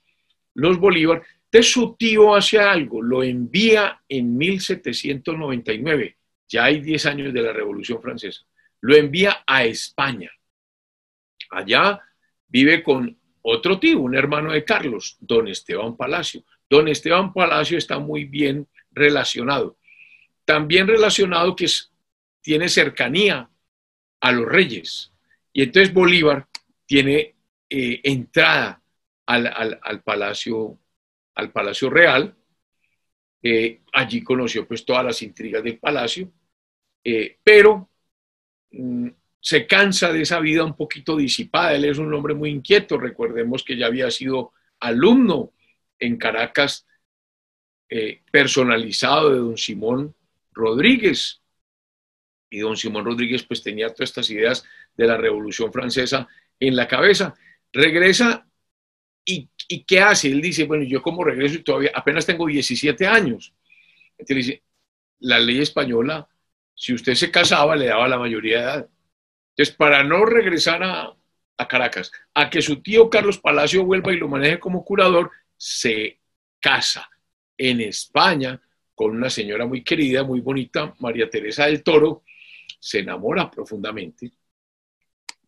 los 0.56 0.80
Bolívar. 0.80 1.22
Entonces 1.52 1.72
su 1.72 1.96
tío 1.96 2.36
hace 2.36 2.60
algo, 2.60 3.02
lo 3.02 3.24
envía 3.24 4.02
en 4.08 4.38
1799, 4.38 6.18
ya 6.48 6.66
hay 6.66 6.82
10 6.82 7.06
años 7.06 7.34
de 7.34 7.42
la 7.42 7.54
Revolución 7.54 8.02
Francesa, 8.02 8.42
lo 8.82 8.96
envía 8.96 9.44
a 9.46 9.66
España 9.66 10.32
Allá 11.50 12.02
vive 12.48 12.84
con 12.84 13.18
otro 13.42 13.80
tío, 13.80 14.00
un 14.00 14.16
hermano 14.16 14.52
de 14.52 14.64
Carlos, 14.64 15.18
don 15.20 15.48
Esteban 15.48 15.96
Palacio. 15.96 16.44
Don 16.70 16.88
Esteban 16.88 17.34
Palacio 17.34 17.78
está 17.78 18.00
muy 18.00 18.26
bien 18.26 18.68
relacionado. 18.92 19.78
También 20.44 20.88
relacionado 20.88 21.56
que 21.56 21.68
tiene 22.42 22.68
cercanía 22.68 23.50
a 24.22 24.32
los 24.32 24.46
reyes. 24.46 25.14
Y 25.54 25.64
entonces 25.64 25.94
Bolívar 25.94 26.48
tiene 26.86 27.36
eh, 27.70 28.02
entrada 28.04 28.82
al, 29.26 30.02
palacio, 30.04 30.78
al 31.38 31.52
Palacio 31.52 31.90
Real. 31.90 32.36
Eh, 33.42 33.82
allí 33.94 34.24
conoció 34.24 34.68
pues 34.68 34.84
todas 34.84 35.06
las 35.06 35.22
intrigas 35.22 35.64
del 35.64 35.78
palacio, 35.78 36.32
eh, 37.04 37.38
pero 37.44 37.90
mm, 38.72 39.08
se 39.40 39.68
cansa 39.68 40.12
de 40.12 40.24
esa 40.24 40.40
vida 40.40 40.64
un 40.64 40.76
poquito 40.76 41.16
disipada. 41.16 41.74
Él 41.76 41.86
es 41.86 42.00
un 42.00 42.14
hombre 42.14 42.34
muy 42.34 42.50
inquieto. 42.50 42.98
Recordemos 42.98 43.64
que 43.64 43.78
ya 43.78 43.86
había 43.86 44.10
sido 44.12 44.54
alumno 44.80 45.54
en 46.00 46.18
Caracas, 46.18 46.86
eh, 47.90 48.24
personalizado 48.32 49.30
de 49.30 49.38
don 49.38 49.58
Simón 49.58 50.16
Rodríguez. 50.52 51.42
Y 52.50 52.60
don 52.60 52.76
Simón 52.76 53.06
Rodríguez 53.06 53.44
pues 53.44 53.62
tenía 53.62 53.90
todas 53.90 54.10
estas 54.10 54.30
ideas 54.32 54.66
de 54.96 55.06
la 55.06 55.18
Revolución 55.18 55.72
Francesa 55.72 56.28
en 56.60 56.76
la 56.76 56.88
cabeza. 56.88 57.36
Regresa 57.72 58.48
y, 59.24 59.50
y 59.68 59.84
¿qué 59.84 60.00
hace? 60.00 60.30
Él 60.30 60.42
dice, 60.42 60.66
bueno, 60.66 60.84
yo 60.84 61.02
como 61.02 61.24
regreso 61.24 61.56
y 61.56 61.64
todavía 61.64 61.92
apenas 61.94 62.26
tengo 62.26 62.48
17 62.48 63.06
años. 63.06 63.54
Entonces 64.18 64.46
dice, 64.46 64.64
la 65.20 65.40
ley 65.40 65.60
española, 65.60 66.28
si 66.74 66.94
usted 66.94 67.16
se 67.16 67.32
casaba, 67.32 67.76
le 67.76 67.88
daba 67.88 68.08
la 68.08 68.18
mayoría 68.18 68.58
de 68.58 68.64
edad. 68.64 68.90
Entonces, 69.52 69.76
para 69.76 70.04
no 70.04 70.26
regresar 70.26 70.84
a, 70.84 71.14
a 71.58 71.68
Caracas, 71.68 72.12
a 72.34 72.50
que 72.50 72.62
su 72.62 72.82
tío 72.82 73.10
Carlos 73.10 73.40
Palacio 73.40 73.84
vuelva 73.84 74.14
y 74.14 74.18
lo 74.18 74.28
maneje 74.28 74.60
como 74.60 74.86
curador, 74.86 75.32
se 75.56 76.20
casa 76.60 77.10
en 77.58 77.82
España 77.82 78.62
con 78.94 79.12
una 79.12 79.30
señora 79.30 79.66
muy 79.66 79.84
querida, 79.84 80.24
muy 80.24 80.40
bonita, 80.40 80.96
María 81.00 81.30
Teresa 81.30 81.66
del 81.66 81.84
Toro, 81.84 82.24
se 82.80 83.00
enamora 83.00 83.50
profundamente, 83.50 84.32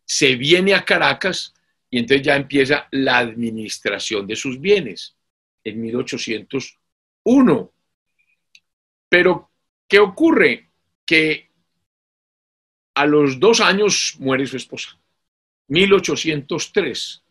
se 0.04 0.34
viene 0.36 0.74
a 0.74 0.84
Caracas 0.84 1.54
y 1.90 1.98
entonces 1.98 2.24
ya 2.24 2.36
empieza 2.36 2.86
la 2.92 3.18
administración 3.18 4.26
de 4.26 4.36
sus 4.36 4.60
bienes 4.60 5.16
en 5.64 5.80
1801. 5.80 7.72
Pero, 9.08 9.50
¿qué 9.88 9.98
ocurre? 9.98 10.70
Que 11.04 11.50
a 12.94 13.06
los 13.06 13.40
dos 13.40 13.60
años 13.60 14.14
muere 14.18 14.46
su 14.46 14.56
esposa. 14.56 14.96
1803 15.68 17.22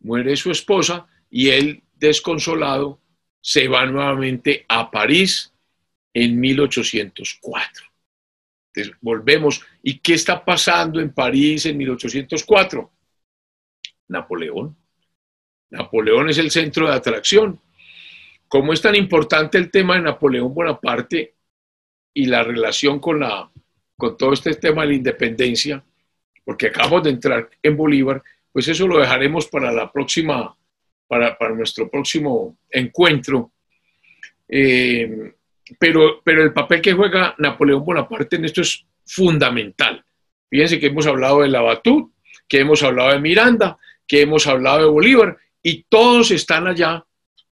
muere 0.00 0.36
su 0.36 0.50
esposa 0.50 1.06
y 1.30 1.48
él, 1.48 1.82
desconsolado, 1.94 3.00
se 3.40 3.68
va 3.68 3.86
nuevamente 3.86 4.66
a 4.68 4.90
París 4.90 5.52
en 6.12 6.38
1804. 6.38 7.84
Entonces, 8.74 8.96
volvemos. 9.00 9.62
¿Y 9.82 9.98
qué 9.98 10.14
está 10.14 10.44
pasando 10.44 11.00
en 11.00 11.12
París 11.12 11.66
en 11.66 11.76
1804? 11.78 12.90
Napoleón. 14.12 14.76
Napoleón 15.70 16.30
es 16.30 16.38
el 16.38 16.50
centro 16.50 16.86
de 16.86 16.94
atracción. 16.94 17.58
¿Cómo 18.46 18.72
es 18.72 18.82
tan 18.82 18.94
importante 18.94 19.58
el 19.58 19.70
tema 19.70 19.94
de 19.94 20.02
Napoleón 20.02 20.52
Bonaparte 20.52 21.34
y 22.14 22.26
la 22.26 22.42
relación 22.42 23.00
con, 23.00 23.20
la, 23.20 23.50
con 23.96 24.16
todo 24.16 24.34
este 24.34 24.54
tema 24.54 24.82
de 24.82 24.88
la 24.88 24.94
independencia? 24.94 25.82
Porque 26.44 26.66
acabamos 26.66 27.04
de 27.04 27.10
entrar 27.10 27.48
en 27.62 27.76
Bolívar, 27.76 28.22
pues 28.52 28.68
eso 28.68 28.86
lo 28.86 28.98
dejaremos 28.98 29.46
para 29.48 29.72
la 29.72 29.90
próxima 29.90 30.54
para, 31.06 31.54
nuestro 31.54 31.90
próximo 31.90 32.56
encuentro. 32.70 33.52
Eh, 34.48 35.34
pero, 35.78 36.22
pero 36.24 36.42
el 36.42 36.52
papel 36.52 36.80
que 36.80 36.92
juega 36.92 37.34
Napoleón 37.38 37.84
Bonaparte 37.84 38.36
en 38.36 38.46
esto 38.46 38.62
es 38.62 38.84
fundamental. 39.04 40.04
Fíjense 40.48 40.78
que 40.78 40.86
hemos 40.86 41.06
hablado 41.06 41.42
de 41.42 41.48
Labatut, 41.48 42.12
que 42.48 42.60
hemos 42.60 42.82
hablado 42.82 43.12
de 43.12 43.20
Miranda, 43.20 43.78
que 44.12 44.20
hemos 44.20 44.46
hablado 44.46 44.80
de 44.80 44.90
Bolívar, 44.90 45.38
y 45.62 45.84
todos 45.84 46.32
están 46.32 46.66
allá 46.66 47.02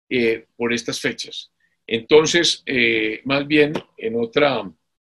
eh, 0.08 0.46
por 0.56 0.72
estas 0.72 1.00
fechas. 1.00 1.50
Entonces, 1.84 2.62
eh, 2.64 3.22
más 3.24 3.44
bien, 3.44 3.72
en, 3.96 4.14
otra, 4.14 4.62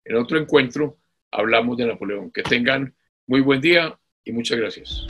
en 0.05 0.17
otro 0.17 0.39
encuentro 0.39 0.99
hablamos 1.31 1.79
de 1.79 1.87
Napoleón. 1.87 2.31
Que 2.31 2.43
tengan 2.43 2.95
muy 3.27 3.41
buen 3.41 3.63
día 3.63 3.99
y 4.23 4.33
muchas 4.33 4.59
gracias. 4.59 5.07